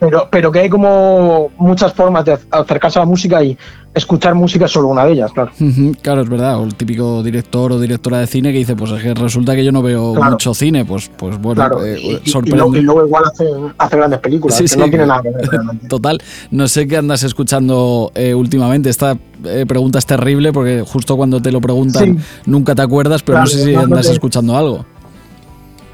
pero, 0.01 0.29
pero 0.31 0.53
que 0.53 0.61
hay 0.61 0.69
como 0.69 1.51
muchas 1.59 1.93
formas 1.93 2.25
de 2.25 2.39
acercarse 2.51 2.99
a 2.99 3.03
la 3.03 3.07
música 3.07 3.43
y 3.43 3.57
escuchar 3.95 4.35
música 4.35 4.65
es 4.65 4.73
solo 4.73 4.89
una 4.89 5.05
de 5.05 5.13
ellas, 5.13 5.33
claro. 5.33 5.53
Uh 5.61 5.65
-huh, 5.65 5.97
claro, 6.01 6.23
es 6.23 6.29
verdad. 6.29 6.59
O 6.59 6.65
el 6.65 6.75
típico 6.75 7.23
director 7.23 7.73
o 7.73 7.81
directora 7.81 8.19
de 8.19 8.27
cine 8.27 8.53
que 8.53 8.59
dice, 8.59 8.75
pues 8.75 8.91
es 8.91 9.03
que 9.03 9.15
resulta 9.15 9.55
que 9.55 9.65
yo 9.65 9.73
no 9.73 9.83
veo 9.83 10.15
claro. 10.15 10.33
mucho 10.33 10.53
cine, 10.53 10.85
pues, 10.85 11.11
pues 11.17 11.39
bueno, 11.39 11.61
claro. 11.61 11.85
eh, 11.85 12.21
y, 12.25 12.29
sorprende. 12.29 12.81
Y, 12.81 12.83
luego 12.83 13.07
igual 13.07 13.25
hace, 13.33 13.45
hace 13.79 13.97
grandes 13.97 14.19
películas, 14.19 14.57
sí, 14.57 14.65
que 14.65 14.69
sí, 14.69 14.79
no 14.79 14.89
tiene 14.89 15.07
nada 15.07 15.23
que 15.23 15.31
ver 15.31 15.49
realmente. 15.51 15.87
Total. 15.87 16.21
No 16.51 16.67
sé 16.69 16.89
qué 16.89 16.97
andas 16.97 17.23
escuchando 17.23 18.11
eh, 18.15 18.35
últimamente. 18.35 18.91
Esta 18.91 19.17
eh, 19.45 19.65
pregunta 19.67 19.99
es 19.99 20.07
terrible 20.07 20.53
porque 20.53 20.83
justo 20.87 21.17
cuando 21.17 21.41
te 21.41 21.53
lo 21.53 21.61
preguntan 21.61 22.19
nunca 22.47 22.75
te 22.75 22.83
acuerdas, 22.83 23.23
pero 23.23 23.37
claro, 23.37 23.51
no 23.51 23.59
sé 23.59 23.65
si 23.65 23.75
andas 23.75 24.07
escuchando 24.09 24.57
algo. 24.57 24.85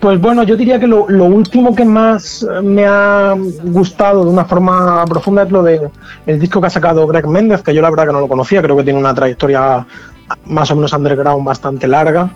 Pues 0.01 0.19
bueno, 0.19 0.43
yo 0.45 0.57
diría 0.57 0.81
que 0.81 0.87
lo, 0.87 1.07
lo, 1.11 1.27
último 1.27 1.75
que 1.75 1.85
más 1.85 2.47
me 2.63 2.87
ha 2.87 3.37
gustado 3.65 4.25
de 4.25 4.31
una 4.31 4.47
forma 4.47 5.05
profunda 5.05 5.43
es 5.43 5.51
lo 5.51 5.63
de 5.63 5.91
el 6.27 6.41
disco 6.41 6.59
que 6.59 6.69
ha 6.69 6.71
sacado 6.71 7.07
Greg 7.07 7.27
Méndez, 7.29 7.63
que 7.63 7.75
yo 7.75 7.83
la 7.83 7.91
verdad 7.91 8.07
que 8.07 8.13
no 8.15 8.21
lo 8.21 8.29
conocía, 8.29 8.63
creo 8.63 8.79
que 8.79 8.85
tiene 8.85 8.99
una 8.99 9.15
trayectoria 9.15 9.87
más 10.47 10.71
o 10.71 10.77
menos 10.77 10.95
underground 10.95 11.45
bastante 11.45 11.87
larga, 11.87 12.31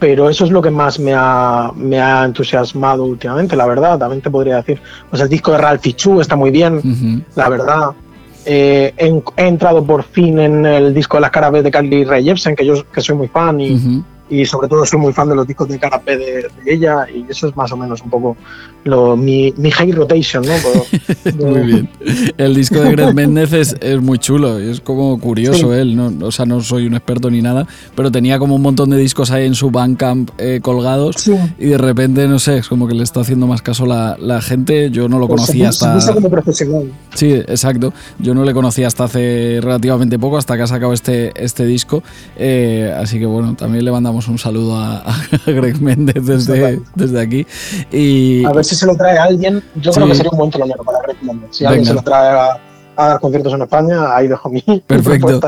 pero 0.00 0.28
eso 0.28 0.44
es 0.44 0.50
lo 0.50 0.60
que 0.60 0.72
más 0.72 0.98
me 0.98 1.12
ha, 1.14 1.70
me 1.76 2.00
ha 2.00 2.24
entusiasmado 2.24 3.04
últimamente, 3.04 3.54
la 3.54 3.66
verdad, 3.66 3.96
también 3.96 4.20
te 4.20 4.30
podría 4.30 4.56
decir. 4.56 4.80
Pues 5.08 5.22
el 5.22 5.28
disco 5.28 5.52
de 5.52 5.58
Ralphie 5.58 5.94
Chu 5.94 6.20
está 6.20 6.34
muy 6.34 6.50
bien, 6.50 6.78
uh 6.78 6.80
-huh. 6.80 7.22
la 7.36 7.48
verdad. 7.48 7.90
Eh, 8.44 8.92
he, 8.96 9.22
he, 9.36 9.46
entrado 9.46 9.84
por 9.84 10.02
fin 10.02 10.38
en 10.40 10.66
el 10.66 10.92
disco 10.92 11.16
de 11.16 11.22
las 11.22 11.30
caras 11.30 11.52
B 11.52 11.62
de 11.62 11.70
Carly 11.70 12.04
Rae 12.04 12.24
Jepsen, 12.24 12.56
que 12.56 12.66
yo 12.66 12.74
que 12.92 13.00
soy 13.00 13.16
muy 13.16 13.28
fan 13.28 13.60
y, 13.60 13.72
uh 13.72 13.78
-huh 13.78 14.04
y 14.28 14.44
sobre 14.46 14.68
todo 14.68 14.86
soy 14.86 14.98
muy 14.98 15.12
fan 15.12 15.28
de 15.28 15.34
los 15.34 15.46
discos 15.46 15.68
de 15.68 15.78
cara 15.78 16.00
P 16.00 16.16
de, 16.16 16.24
de, 16.24 16.50
ella 16.66 17.06
y 17.12 17.26
eso 17.28 17.48
es 17.48 17.56
más 17.56 17.70
o 17.72 17.76
menos 17.76 18.00
un 18.00 18.10
poco 18.10 18.36
lo, 18.84 19.16
mi, 19.16 19.52
mi 19.56 19.70
high 19.70 19.92
rotation, 19.92 20.44
¿no? 20.44 20.52
Pero, 21.22 21.36
muy 21.50 21.60
bien. 21.60 21.88
El 22.36 22.54
disco 22.54 22.80
de 22.80 22.90
Greg 22.92 23.14
Méndez 23.14 23.52
es, 23.52 23.76
es, 23.80 24.00
muy 24.00 24.18
chulo 24.18 24.58
es 24.58 24.80
como 24.80 25.18
curioso 25.18 25.72
sí. 25.72 25.78
él, 25.78 25.96
¿no? 25.96 26.26
o 26.26 26.32
sea, 26.32 26.46
no 26.46 26.60
soy 26.62 26.86
un 26.86 26.94
experto 26.94 27.30
ni 27.30 27.42
nada, 27.42 27.66
pero 27.94 28.10
tenía 28.10 28.38
como 28.38 28.56
un 28.56 28.62
montón 28.62 28.90
de 28.90 28.96
discos 28.96 29.30
ahí 29.30 29.46
en 29.46 29.54
su 29.54 29.70
Bandcamp 29.70 30.30
eh, 30.38 30.60
colgados 30.62 31.16
sí. 31.18 31.34
y 31.58 31.66
de 31.66 31.78
repente, 31.78 32.26
no 32.26 32.38
sé, 32.38 32.58
es 32.58 32.68
como 32.68 32.88
que 32.88 32.94
le 32.94 33.02
está 33.02 33.20
haciendo 33.20 33.46
más 33.46 33.60
caso 33.62 33.84
la, 33.84 34.16
la 34.18 34.40
gente, 34.40 34.90
yo 34.90 35.08
no 35.08 35.18
lo 35.18 35.28
pues 35.28 35.42
conocía 35.42 35.72
se, 35.72 35.86
hasta... 35.86 36.00
Se 36.00 36.14
como 36.14 36.30
profesional. 36.30 36.92
Sí, 37.14 37.32
exacto, 37.32 37.92
yo 38.18 38.34
no 38.34 38.44
le 38.44 38.54
conocía 38.54 38.86
hasta 38.86 39.04
hace 39.04 39.58
relativamente 39.62 40.18
poco, 40.18 40.38
hasta 40.38 40.56
que 40.56 40.62
ha 40.62 40.66
sacado 40.66 40.92
este, 40.92 41.32
este 41.42 41.66
disco, 41.66 42.02
eh, 42.36 42.94
así 42.98 43.18
que 43.18 43.26
bueno, 43.26 43.54
también 43.54 43.84
le 43.84 43.90
mandamos 43.90 44.13
un 44.14 44.38
saludo 44.38 44.76
a, 44.76 44.98
a 44.98 45.14
Greg 45.46 45.80
Méndez 45.80 46.24
desde, 46.24 46.80
desde 46.94 47.20
aquí. 47.20 47.46
Y, 47.92 48.44
a 48.44 48.52
ver 48.52 48.64
si 48.64 48.74
se 48.74 48.86
lo 48.86 48.96
trae 48.96 49.18
a 49.18 49.24
alguien. 49.24 49.62
Yo 49.76 49.92
sí. 49.92 49.96
creo 49.96 50.08
que 50.08 50.14
sería 50.14 50.30
un 50.30 50.38
buen 50.38 50.50
telonero 50.50 50.84
para 50.84 51.00
Greg 51.02 51.16
Méndez. 51.22 51.48
Si 51.52 51.64
Venga. 51.64 51.70
alguien 51.70 51.86
se 51.86 51.94
lo 51.94 52.02
trae 52.02 52.28
a, 52.28 52.60
a, 52.96 53.08
dar 53.08 53.20
conciertos 53.20 53.52
en 53.52 53.62
España, 53.62 54.16
ahí 54.16 54.28
dejo 54.28 54.48
mi 54.48 54.62
Perfecto. 54.86 55.40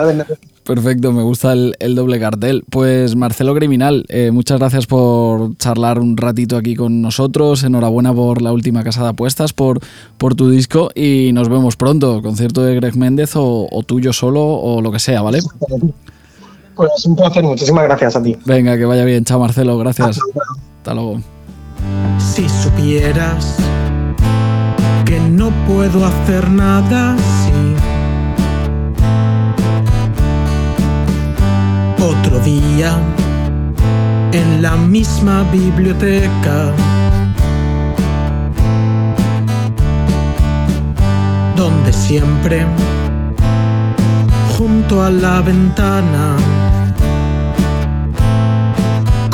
Perfecto, 0.65 1.13
me 1.13 1.23
gusta 1.23 1.53
el, 1.53 1.77
el, 1.79 1.95
doble 1.95 2.19
cartel. 2.19 2.65
Pues 2.69 3.15
Marcelo 3.15 3.55
Criminal, 3.55 4.05
eh, 4.09 4.33
muchas 4.33 4.59
gracias 4.59 4.87
por 4.87 5.57
charlar 5.59 6.01
un 6.01 6.17
ratito 6.17 6.57
aquí 6.57 6.75
con 6.75 7.01
nosotros. 7.01 7.63
Enhorabuena 7.63 8.13
por 8.13 8.43
la 8.43 8.53
última 8.53 8.83
casa 8.83 9.05
de 9.05 9.11
apuestas, 9.11 9.53
por, 9.53 9.79
por 10.19 10.35
tu 10.35 10.51
disco 10.51 10.91
y 10.93 11.31
nos 11.33 11.49
vemos 11.49 11.77
pronto. 11.77 12.21
Concierto 12.21 12.65
de 12.65 12.75
Greg 12.75 12.97
Méndez 12.97 13.37
o, 13.37 13.69
o 13.71 13.83
tuyo 13.85 14.13
solo 14.13 14.43
o 14.45 14.83
lo 14.83 14.91
que 14.91 14.99
sea, 14.99 15.23
¿vale? 15.23 15.39
Pues 16.77 17.07
un 17.07 17.17
placer, 17.17 17.43
muchísimas 17.43 17.85
gracias 17.85 18.17
a 18.17 18.23
ti. 18.23 18.37
Venga, 18.45 18.77
que 18.77 18.85
vaya 18.85 19.05
bien. 19.05 19.25
Chao, 19.25 19.41
Marcelo, 19.41 19.79
gracias. 19.79 20.21
Hasta 20.79 20.95
luego. 20.95 21.21
Si 22.19 22.47
supieras 22.49 23.57
que 25.07 25.19
no 25.19 25.51
puedo 25.67 26.05
hacer 26.05 26.51
nada 26.51 27.15
así. 27.15 27.75
Otro 31.99 32.39
día 32.41 32.99
en 34.33 34.61
la 34.61 34.77
misma 34.77 35.45
biblioteca. 35.51 36.75
Donde 41.57 41.91
siempre 41.91 42.67
junto 44.59 45.03
a 45.03 45.11
la 45.11 45.41
ventana 45.41 46.37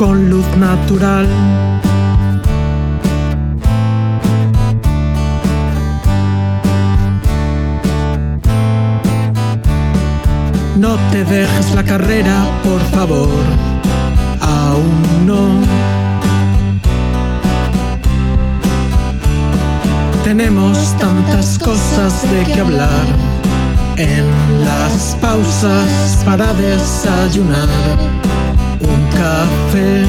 con 0.02 0.28
luz 0.28 0.44
natural. 0.56 1.28
No 10.76 10.96
te 11.12 11.22
dejes 11.24 11.74
la 11.76 11.84
carrera, 11.84 12.44
por 12.64 12.80
favor, 12.96 13.44
aún 14.40 15.24
no. 15.24 15.60
Tenemos 20.24 20.96
tantas 20.98 21.60
cosas 21.60 22.22
de 22.28 22.52
que 22.52 22.60
hablar 22.60 23.06
en 23.98 24.24
las 24.64 25.16
pausas 25.20 26.20
para 26.24 26.52
desayunar 26.54 27.68
un 28.82 29.00
café. 29.10 30.04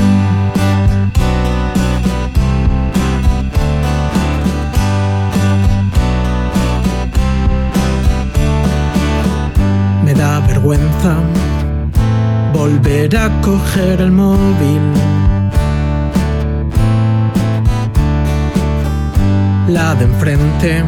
Me 10.03 10.13
da 10.13 10.39
vergüenza 10.41 11.15
volver 12.53 13.15
a 13.17 13.30
coger 13.41 14.01
el 14.01 14.11
móvil. 14.11 14.82
La 19.67 19.95
de 19.95 20.05
enfrente 20.05 20.84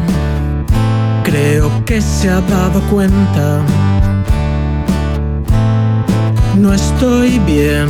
Creo 1.26 1.84
que 1.84 2.00
se 2.00 2.30
ha 2.30 2.40
dado 2.40 2.80
cuenta. 2.82 3.60
No 6.58 6.72
estoy 6.72 7.38
bien. 7.40 7.88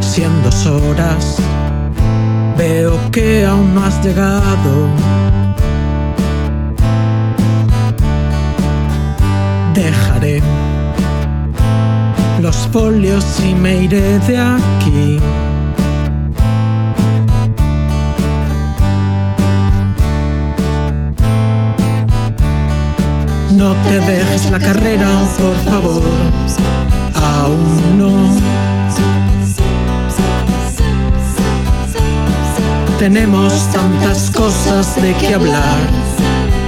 Siendo 0.00 0.50
dos 0.50 0.66
horas, 0.66 1.36
veo 2.58 2.98
que 3.12 3.46
aún 3.46 3.72
no 3.72 3.84
has 3.84 4.04
llegado. 4.04 4.88
Dejaré 9.74 10.42
los 12.40 12.56
folios 12.72 13.24
y 13.48 13.54
me 13.54 13.84
iré 13.84 14.18
de 14.20 14.38
aquí. 14.38 15.20
No 23.56 23.74
te 23.88 24.00
dejes 24.00 24.50
la 24.50 24.58
carrera, 24.58 25.08
por 25.38 25.56
favor. 25.72 26.02
Aún 27.14 27.98
no. 27.98 28.12
Tenemos 32.98 33.54
tantas 33.72 34.30
cosas 34.30 35.00
de 35.00 35.14
que 35.14 35.34
hablar 35.34 35.78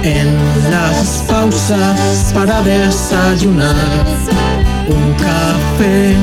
en 0.01 0.35
las 0.71 1.23
pausas 1.29 2.31
para 2.33 2.63
desayunar. 2.63 3.75
Un 4.87 5.13
café. 5.13 6.15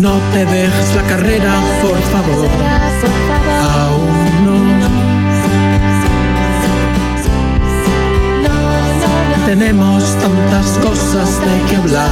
No 0.00 0.18
te 0.34 0.44
dejes 0.44 0.96
la 0.96 1.02
carrera, 1.04 1.54
por 1.80 1.98
favor. 2.12 2.48
Aún 3.72 4.23
Tenemos 9.46 10.02
tantas 10.20 10.78
cosas 10.78 11.38
de 11.40 11.68
que 11.68 11.76
hablar 11.76 12.10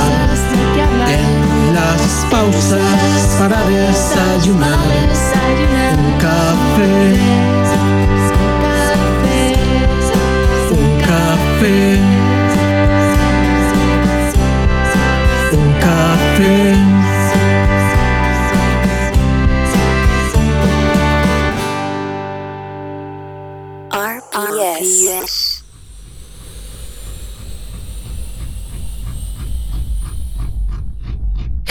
en 1.08 1.74
las 1.74 2.26
pausas 2.30 3.36
para 3.38 3.62
desayunar. 3.64 4.78
Un 5.96 6.12
café. 6.18 7.16
Un 10.70 11.00
café. 11.00 11.98
Un 15.52 15.72
café. 15.80 16.76
RPS. 23.90 25.61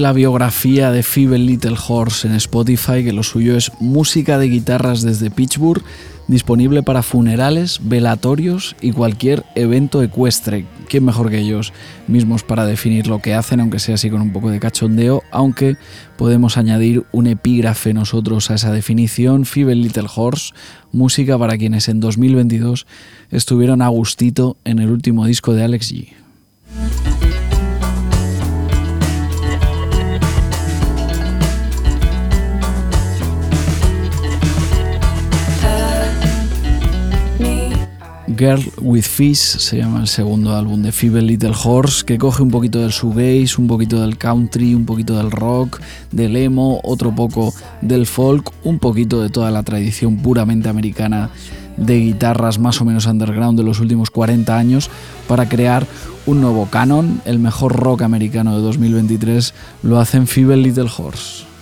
La 0.00 0.12
biografía 0.12 0.90
de 0.90 1.04
Feeble 1.04 1.38
Little 1.38 1.76
Horse 1.88 2.26
en 2.26 2.34
Spotify 2.34 3.04
que 3.04 3.12
lo 3.12 3.22
suyo 3.22 3.56
es 3.56 3.70
música 3.78 4.38
de 4.38 4.48
guitarras 4.48 5.02
desde 5.02 5.30
Pittsburgh, 5.30 5.84
disponible 6.26 6.82
para 6.82 7.04
funerales, 7.04 7.78
velatorios 7.80 8.74
y 8.80 8.90
cualquier 8.90 9.44
evento 9.54 10.02
ecuestre. 10.02 10.66
¿Quién 10.88 11.04
mejor 11.04 11.30
que 11.30 11.38
ellos 11.38 11.72
mismos 12.08 12.42
para 12.42 12.66
definir 12.66 13.06
lo 13.06 13.20
que 13.20 13.34
hacen, 13.34 13.60
aunque 13.60 13.78
sea 13.78 13.94
así 13.94 14.10
con 14.10 14.20
un 14.20 14.32
poco 14.32 14.50
de 14.50 14.58
cachondeo? 14.58 15.22
Aunque 15.30 15.76
podemos 16.16 16.58
añadir 16.58 17.04
un 17.12 17.28
epígrafe 17.28 17.94
nosotros 17.94 18.50
a 18.50 18.54
esa 18.54 18.72
definición. 18.72 19.44
Feeble 19.44 19.76
Little 19.76 20.08
Horse, 20.12 20.54
música 20.90 21.38
para 21.38 21.56
quienes 21.56 21.88
en 21.88 22.00
2022 22.00 22.86
estuvieron 23.30 23.80
a 23.80 23.88
gustito 23.88 24.56
en 24.64 24.80
el 24.80 24.90
último 24.90 25.24
disco 25.24 25.54
de 25.54 25.62
Alex 25.62 25.92
G. 25.94 26.08
Girl 38.36 38.62
with 38.80 39.02
Fish 39.02 39.38
se 39.38 39.76
llama 39.76 40.00
el 40.00 40.08
segundo 40.08 40.56
álbum 40.56 40.82
de 40.82 40.92
Feeble 40.92 41.22
Little 41.22 41.52
Horse, 41.62 42.04
que 42.04 42.18
coge 42.18 42.42
un 42.42 42.50
poquito 42.50 42.80
del 42.80 42.90
shoegaze, 42.90 43.60
un 43.60 43.66
poquito 43.66 44.00
del 44.00 44.18
country, 44.18 44.74
un 44.74 44.84
poquito 44.84 45.16
del 45.16 45.30
rock, 45.30 45.80
del 46.10 46.36
emo, 46.36 46.80
otro 46.82 47.14
poco 47.14 47.54
del 47.80 48.06
folk, 48.06 48.50
un 48.64 48.78
poquito 48.78 49.22
de 49.22 49.30
toda 49.30 49.50
la 49.50 49.62
tradición 49.62 50.16
puramente 50.16 50.68
americana 50.68 51.30
de 51.76 51.98
guitarras 51.98 52.58
más 52.58 52.80
o 52.80 52.84
menos 52.84 53.06
underground 53.06 53.58
de 53.58 53.64
los 53.64 53.80
últimos 53.80 54.10
40 54.10 54.56
años 54.56 54.90
para 55.28 55.48
crear 55.48 55.86
un 56.26 56.40
nuevo 56.40 56.66
canon. 56.66 57.20
El 57.24 57.38
mejor 57.38 57.76
rock 57.76 58.02
americano 58.02 58.56
de 58.56 58.62
2023 58.62 59.54
lo 59.82 60.00
hacen 60.00 60.26
Feeble 60.26 60.56
Little 60.56 60.90
Horse. 60.96 61.53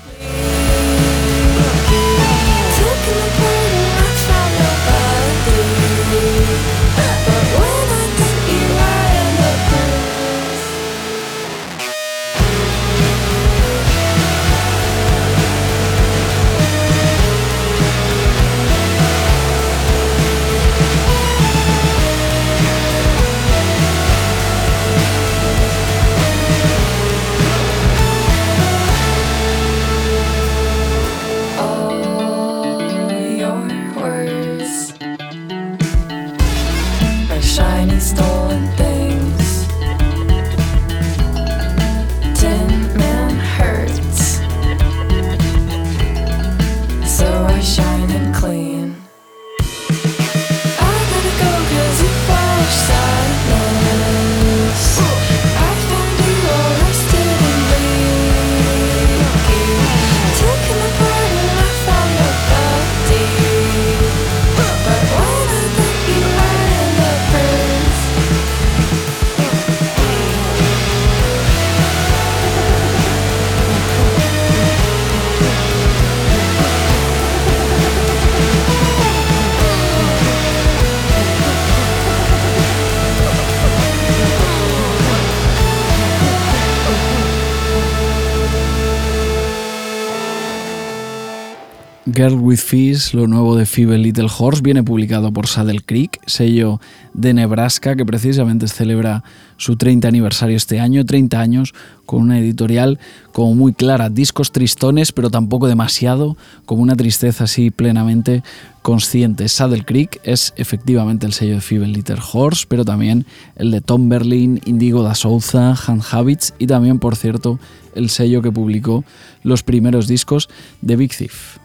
Girl 92.22 92.38
with 92.38 92.58
Fees, 92.58 93.14
lo 93.14 93.26
nuevo 93.26 93.56
de 93.56 93.66
Feeble 93.66 93.98
Little 93.98 94.28
Horse, 94.38 94.62
viene 94.62 94.84
publicado 94.84 95.32
por 95.32 95.48
Saddle 95.48 95.80
Creek, 95.80 96.20
sello 96.24 96.80
de 97.14 97.34
Nebraska 97.34 97.96
que 97.96 98.06
precisamente 98.06 98.68
celebra 98.68 99.24
su 99.56 99.74
30 99.74 100.06
aniversario 100.06 100.56
este 100.56 100.78
año, 100.78 101.04
30 101.04 101.40
años, 101.40 101.74
con 102.06 102.22
una 102.22 102.38
editorial 102.38 103.00
como 103.32 103.56
muy 103.56 103.72
clara, 103.72 104.08
discos 104.08 104.52
tristones, 104.52 105.10
pero 105.10 105.30
tampoco 105.30 105.66
demasiado, 105.66 106.36
como 106.64 106.82
una 106.82 106.94
tristeza 106.94 107.42
así 107.42 107.72
plenamente 107.72 108.44
consciente. 108.82 109.48
Saddle 109.48 109.84
Creek 109.84 110.20
es 110.22 110.54
efectivamente 110.54 111.26
el 111.26 111.32
sello 111.32 111.56
de 111.56 111.60
Feeble 111.60 111.88
Little 111.88 112.22
Horse, 112.32 112.66
pero 112.68 112.84
también 112.84 113.26
el 113.56 113.72
de 113.72 113.80
Tom 113.80 114.08
Berlin, 114.08 114.60
Indigo 114.64 115.02
da 115.02 115.16
Souza, 115.16 115.74
Hand 115.88 116.04
Habits 116.08 116.54
y 116.60 116.68
también, 116.68 117.00
por 117.00 117.16
cierto, 117.16 117.58
el 117.96 118.10
sello 118.10 118.42
que 118.42 118.52
publicó 118.52 119.04
los 119.42 119.64
primeros 119.64 120.06
discos 120.06 120.48
de 120.82 120.94
Big 120.94 121.16
Thief. 121.16 121.58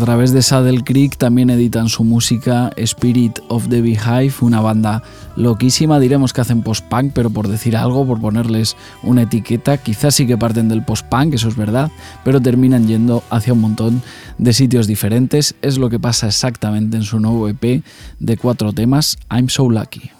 Través 0.00 0.32
de 0.32 0.42
Saddle 0.42 0.82
Creek 0.82 1.16
también 1.16 1.50
editan 1.50 1.88
su 1.88 2.04
música 2.04 2.72
Spirit 2.76 3.38
of 3.48 3.68
the 3.68 3.82
Beehive, 3.82 4.32
una 4.40 4.60
banda 4.60 5.02
loquísima, 5.36 6.00
diremos 6.00 6.32
que 6.32 6.40
hacen 6.40 6.62
post-punk, 6.62 7.12
pero 7.14 7.30
por 7.30 7.48
decir 7.48 7.76
algo, 7.76 8.06
por 8.06 8.20
ponerles 8.20 8.76
una 9.02 9.22
etiqueta, 9.22 9.78
quizás 9.78 10.14
sí 10.14 10.26
que 10.26 10.38
parten 10.38 10.68
del 10.68 10.84
post-punk, 10.84 11.34
eso 11.34 11.48
es 11.48 11.56
verdad, 11.56 11.90
pero 12.24 12.40
terminan 12.40 12.86
yendo 12.86 13.22
hacia 13.30 13.52
un 13.52 13.60
montón 13.60 14.02
de 14.38 14.52
sitios 14.52 14.86
diferentes, 14.86 15.54
es 15.62 15.78
lo 15.78 15.90
que 15.90 16.00
pasa 16.00 16.26
exactamente 16.26 16.96
en 16.96 17.02
su 17.02 17.20
nuevo 17.20 17.48
EP 17.48 17.82
de 18.18 18.36
cuatro 18.36 18.72
temas, 18.72 19.18
I'm 19.30 19.48
So 19.48 19.70
Lucky. 19.70 20.19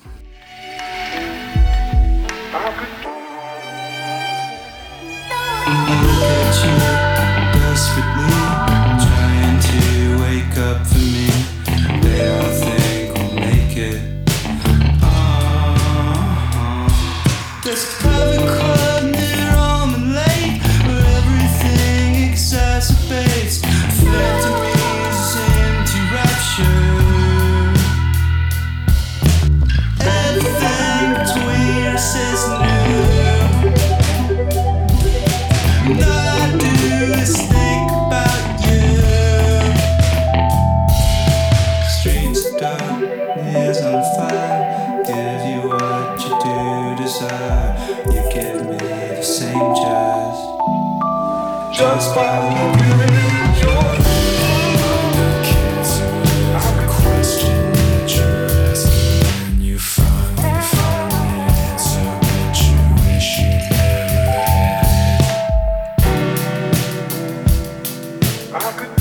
I 68.52 68.58
could 68.72 68.99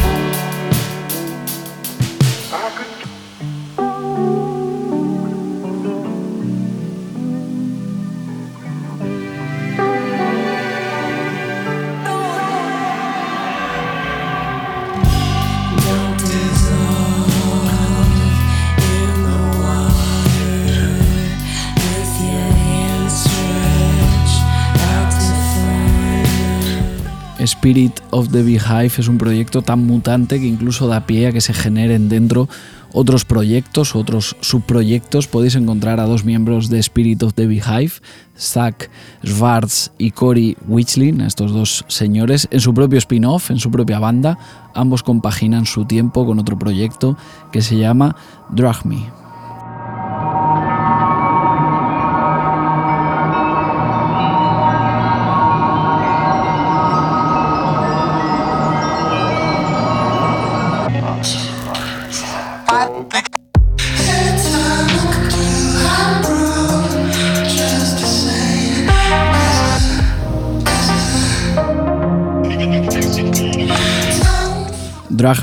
Spirit 27.70 28.00
of 28.10 28.32
the 28.32 28.42
Beehive 28.42 28.94
es 28.98 29.08
un 29.08 29.20
proyecto 29.20 29.62
tan 29.62 29.86
mutante 29.86 30.40
que 30.40 30.48
incluso 30.48 30.88
da 30.88 31.06
pie 31.06 31.28
a 31.28 31.32
que 31.32 31.40
se 31.40 31.54
generen 31.54 32.10
dentro 32.10 32.50
otros 32.94 33.26
proyectos, 33.26 33.96
otros 33.96 34.36
subproyectos. 34.42 35.28
Podéis 35.28 35.54
encontrar 35.54 36.00
a 36.00 36.08
dos 36.08 36.26
miembros 36.26 36.70
de 36.70 36.80
Spirit 36.80 37.22
of 37.22 37.36
the 37.36 37.46
Beehive, 37.46 38.02
Zach 38.36 38.90
Schwartz 39.24 39.92
y 40.00 40.10
Cory 40.10 40.58
Wichlin, 40.68 41.22
estos 41.22 41.54
dos 41.54 41.86
señores, 41.88 42.48
en 42.50 42.60
su 42.60 42.74
propio 42.74 42.98
spin-off, 42.98 43.52
en 43.52 43.60
su 43.60 43.70
propia 43.70 44.00
banda. 44.00 44.40
Ambos 44.74 45.04
compaginan 45.04 45.68
su 45.68 45.86
tiempo 45.86 46.26
con 46.26 46.40
otro 46.40 46.58
proyecto 46.58 47.18
que 47.52 47.62
se 47.62 47.78
llama 47.78 48.16
Drag 48.50 48.84
Me. 48.84 49.29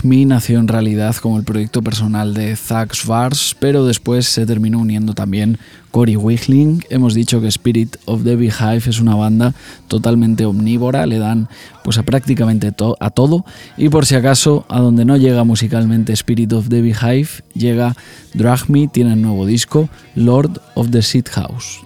Me 0.07 0.25
nació 0.25 0.61
en 0.61 0.69
realidad 0.69 1.17
como 1.17 1.37
el 1.37 1.43
proyecto 1.43 1.83
personal 1.83 2.33
de 2.33 2.55
Zach 2.55 2.95
Schwartz, 2.95 3.57
pero 3.59 3.85
después 3.85 4.27
se 4.27 4.47
terminó 4.47 4.79
uniendo 4.79 5.15
también 5.15 5.59
Cory 5.91 6.15
Wigling. 6.15 6.85
Hemos 6.91 7.13
dicho 7.13 7.41
que 7.41 7.49
Spirit 7.49 7.97
of 8.05 8.23
the 8.23 8.37
Beehive 8.37 8.89
es 8.89 9.01
una 9.01 9.17
banda 9.17 9.53
totalmente 9.89 10.45
omnívora, 10.45 11.07
le 11.07 11.19
dan 11.19 11.49
pues 11.83 11.99
a 11.99 12.05
prácticamente 12.05 12.73
a 13.01 13.11
todo 13.11 13.45
y 13.77 13.89
por 13.89 14.07
si 14.07 14.15
acaso 14.15 14.65
a 14.69 14.79
donde 14.79 15.05
no 15.05 15.17
llega 15.17 15.43
musicalmente 15.43 16.13
Spirit 16.13 16.53
of 16.53 16.69
the 16.69 16.83
Beehive, 16.83 17.43
llega 17.55 17.97
Drag 18.33 18.71
Me, 18.71 18.87
tiene 18.87 19.15
el 19.15 19.23
nuevo 19.23 19.45
disco 19.45 19.89
Lord 20.15 20.61
of 20.77 20.91
the 20.93 21.03
Seed 21.03 21.27
House. 21.33 21.81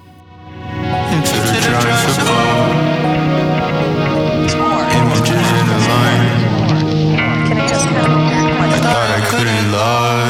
star. 9.81 10.30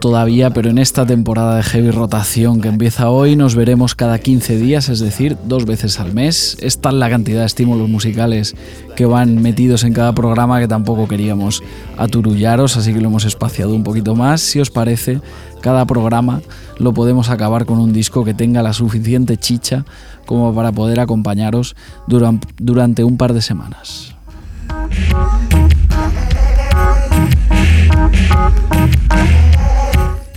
Todavía, 0.00 0.50
pero 0.50 0.70
en 0.70 0.78
esta 0.78 1.04
temporada 1.06 1.56
de 1.56 1.62
heavy 1.62 1.90
rotación 1.90 2.60
que 2.60 2.68
empieza 2.68 3.10
hoy 3.10 3.36
nos 3.36 3.54
veremos 3.54 3.94
cada 3.94 4.18
15 4.18 4.56
días, 4.56 4.88
es 4.88 4.98
decir, 5.00 5.36
dos 5.44 5.66
veces 5.66 6.00
al 6.00 6.12
mes. 6.14 6.56
Es 6.60 6.80
tal 6.80 6.98
la 6.98 7.10
cantidad 7.10 7.40
de 7.40 7.46
estímulos 7.46 7.88
musicales 7.88 8.56
que 8.96 9.06
van 9.06 9.40
metidos 9.42 9.84
en 9.84 9.92
cada 9.92 10.14
programa 10.14 10.58
que 10.58 10.66
tampoco 10.68 11.06
queríamos 11.06 11.62
aturullaros, 11.98 12.76
así 12.76 12.92
que 12.94 13.00
lo 13.00 13.08
hemos 13.08 13.24
espaciado 13.24 13.74
un 13.74 13.84
poquito 13.84 14.16
más. 14.16 14.40
Si 14.40 14.58
os 14.58 14.70
parece, 14.70 15.20
cada 15.60 15.84
programa 15.84 16.40
lo 16.78 16.94
podemos 16.94 17.28
acabar 17.28 17.66
con 17.66 17.78
un 17.78 17.92
disco 17.92 18.24
que 18.24 18.34
tenga 18.34 18.62
la 18.62 18.72
suficiente 18.72 19.36
chicha 19.36 19.84
como 20.26 20.54
para 20.54 20.72
poder 20.72 20.98
acompañaros 21.00 21.76
duran- 22.08 22.40
durante 22.58 23.04
un 23.04 23.16
par 23.16 23.34
de 23.34 23.42
semanas. 23.42 24.14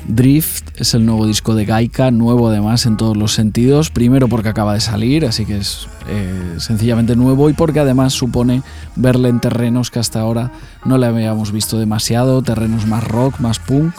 Drift 0.08 0.80
es 0.80 0.94
el 0.94 1.06
nuevo 1.06 1.26
disco 1.26 1.56
de 1.56 1.66
Gaika, 1.66 2.12
nuevo 2.12 2.50
además 2.50 2.86
en 2.86 2.98
todos 2.98 3.16
los 3.16 3.34
sentidos. 3.34 3.90
Primero 3.90 4.28
porque 4.28 4.50
acaba 4.50 4.74
de 4.74 4.82
salir, 4.82 5.26
así 5.26 5.46
que 5.46 5.58
es 5.58 5.88
eh, 6.08 6.56
sencillamente 6.58 7.16
nuevo, 7.16 7.50
y 7.50 7.54
porque 7.54 7.80
además 7.80 8.14
supone 8.14 8.64
verle 8.96 9.30
en 9.30 9.40
terrenos 9.40 9.92
que 9.92 10.00
hasta 10.00 10.20
ahora 10.20 10.52
no 10.86 10.98
le 10.98 11.06
habíamos 11.06 11.52
visto 11.52 11.80
demasiado, 11.80 12.42
terrenos 12.42 12.86
más 12.86 13.04
rock, 13.04 13.40
más 13.40 13.60
punk. 13.60 13.94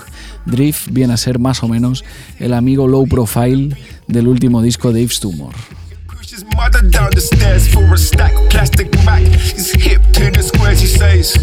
Drift 0.45 0.89
viene 0.91 1.15
a 1.15 1.17
ser 1.17 1.39
más 1.39 1.63
o 1.63 1.69
menos 1.69 2.05
el 2.39 2.53
amigo 2.53 2.87
low 2.87 3.07
profile 3.07 3.77
del 4.07 4.29
último 4.29 4.61
disco 4.61 4.93
de 4.93 5.03
Yves 5.03 5.21
Tumor. 5.21 5.55
His 6.21 6.45
mother 6.57 6.83
down 6.83 7.11
the 7.13 7.21
stairs 7.21 7.69
for 7.69 7.85
a 7.85 8.49
plastic 8.51 8.93
hip 9.79 10.03
the 10.13 10.43
squares, 10.43 10.81
he 10.81 10.89
says. 10.89 11.39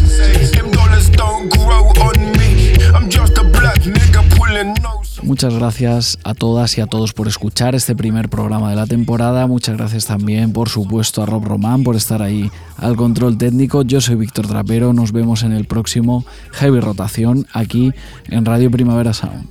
I'm 2.94 3.08
just 3.10 3.38
a 3.38 3.42
black 3.42 3.80
nigga 3.86 4.22
pulling 4.36 4.74
nose. 4.82 5.20
Muchas 5.22 5.54
gracias 5.54 6.18
a 6.24 6.34
todas 6.34 6.76
y 6.78 6.80
a 6.80 6.86
todos 6.86 7.12
por 7.12 7.28
escuchar 7.28 7.74
este 7.74 7.94
primer 7.94 8.28
programa 8.28 8.70
de 8.70 8.76
la 8.76 8.86
temporada. 8.86 9.46
Muchas 9.46 9.76
gracias 9.76 10.06
también, 10.06 10.52
por 10.52 10.68
supuesto, 10.68 11.22
a 11.22 11.26
Rob 11.26 11.44
Román 11.44 11.84
por 11.84 11.96
estar 11.96 12.22
ahí 12.22 12.50
al 12.76 12.96
control 12.96 13.38
técnico. 13.38 13.82
Yo 13.82 14.00
soy 14.00 14.16
Víctor 14.16 14.46
Trapero. 14.46 14.92
Nos 14.92 15.12
vemos 15.12 15.42
en 15.42 15.52
el 15.52 15.64
próximo 15.64 16.24
Heavy 16.52 16.80
Rotación 16.80 17.46
aquí 17.52 17.92
en 18.28 18.44
Radio 18.44 18.70
Primavera 18.70 19.12
Sound. 19.12 19.46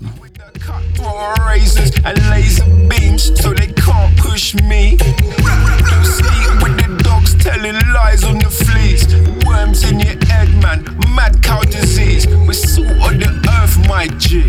Throw 0.94 1.34
razors 1.48 1.92
and 2.06 2.18
laser 2.30 2.66
beams 2.88 3.32
so 3.42 3.54
they 3.54 3.68
can't 3.74 4.16
push 4.18 4.54
me. 4.64 4.98
You 5.00 6.06
sleep 6.06 6.62
with 6.62 6.78
the 6.78 6.81
dogs 7.22 7.36
telling 7.44 7.80
lies 7.94 8.24
on 8.24 8.40
the 8.40 8.50
fleas. 8.50 9.06
Worms 9.46 9.90
in 9.90 10.00
your 10.00 10.18
head, 10.26 10.50
man. 10.62 10.84
Mad 11.16 11.42
cow 11.42 11.62
disease. 11.62 12.28
We're 12.28 12.54
salt 12.54 12.88
of 12.88 13.20
the 13.20 13.30
earth, 13.62 13.78
my 13.88 14.08
G. 14.18 14.44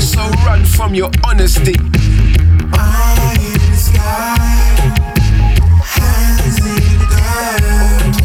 So 0.00 0.28
run 0.44 0.64
from 0.64 0.94
your 0.94 1.10
honesty. 1.24 1.76
Eye 2.72 3.36
in 3.36 3.70
the 3.70 3.76
sky, 3.76 4.36
hands 5.84 6.58
in 6.58 6.74
the 6.98 7.06
dirt. 7.14 8.16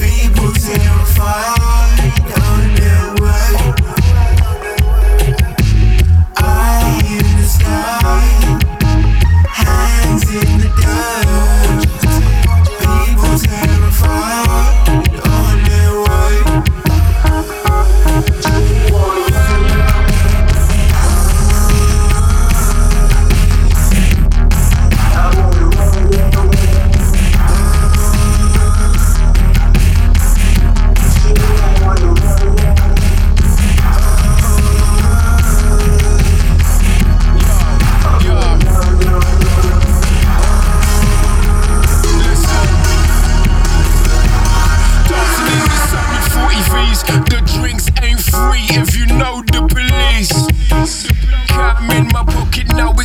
People 0.00 0.52
terrified 0.52 1.93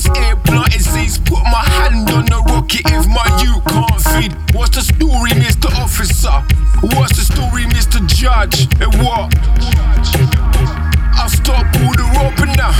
pocket 0.10 0.52
now 0.52 0.64
it's 0.68 0.88
air. 0.88 1.20
Put 1.26 1.44
my 1.44 1.64
hand 1.78 2.10
on 2.10 2.26
the 2.26 2.42
rocket 2.50 2.82
if 2.86 3.08
my 3.08 3.26
you 3.42 3.62
can't 3.70 4.02
feed. 4.14 4.34
What's 4.56 4.76
the 4.76 4.82
story, 4.82 5.32
Mr. 5.32 5.70
Officer? 5.78 6.42
What's 6.96 7.18
the 7.18 7.26
story, 7.26 7.64
Mr. 7.64 8.00
Judge? 8.08 8.68
And 8.82 8.94
what? 9.02 9.34
I'll 11.18 11.30
stop 11.30 11.66
all 11.82 11.94
the 11.94 12.08
robbing 12.18 12.56
now 12.56 12.74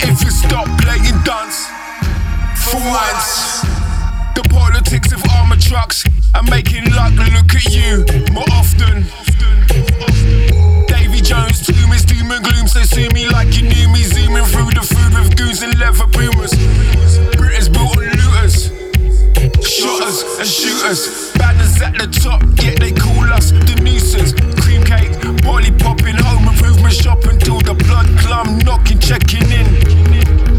if 0.00 0.22
you 0.22 0.30
stop 0.30 0.66
playing 0.80 1.18
dance. 1.24 1.66
For 2.64 2.80
once. 2.80 3.62
The 4.34 4.42
politics 4.50 5.12
of 5.12 5.22
armor 5.30 5.56
trucks 5.56 6.04
and 6.34 6.50
making 6.50 6.84
luck 6.92 7.12
look 7.14 7.54
at 7.54 7.72
you 7.72 8.04
more 8.32 8.44
often. 8.52 9.25
So 12.76 12.96
sue 12.96 13.08
me 13.14 13.26
like 13.28 13.56
you 13.56 13.62
knew 13.62 13.88
me. 13.88 14.02
Zooming 14.02 14.44
through 14.44 14.70
the 14.76 14.84
food 14.84 15.12
with 15.16 15.36
goons 15.36 15.62
and 15.62 15.72
leather 15.78 16.06
boomers. 16.12 16.52
British 17.36 17.68
built 17.68 17.96
on 17.96 18.04
looters, 18.04 18.68
shotters 19.64 20.18
and 20.36 20.48
shooters. 20.48 21.32
Banners 21.40 21.80
at 21.80 21.96
the 21.96 22.08
top, 22.12 22.42
yet 22.60 22.78
they 22.78 22.92
call 22.92 23.24
us 23.32 23.52
the 23.52 23.80
nuisance. 23.80 24.32
Cream 24.60 24.84
cake, 24.84 25.12
barley 25.42 25.72
popping, 25.80 26.16
home 26.20 26.48
improvement 26.48 26.92
shopping 26.92 27.38
till 27.38 27.60
the 27.60 27.72
blood 27.72 28.08
clumb, 28.20 28.58
knocking, 28.60 28.98
checking 28.98 29.48
in. 29.48 29.66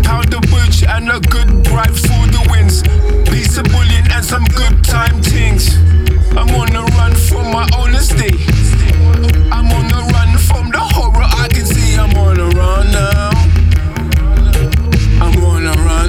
Pound 0.01 0.33
the 0.33 0.41
butch 0.49 0.81
and 0.83 1.09
a 1.13 1.19
good 1.29 1.49
bribe 1.69 1.93
for 1.93 2.23
the 2.33 2.41
wins. 2.49 2.81
Piece 3.29 3.57
of 3.57 3.65
bullion 3.69 4.05
and 4.09 4.25
some 4.25 4.45
good 4.57 4.83
time 4.83 5.21
things. 5.21 5.77
I'm 6.33 6.49
on 6.57 6.69
the 6.73 6.81
run 6.97 7.13
for 7.13 7.43
my 7.43 7.67
honesty 7.77 8.33
wanna 12.17 12.47
run 12.49 12.91
now. 12.91 13.29
I 15.21 15.27
wanna 15.39 15.71
run. 15.85 16.06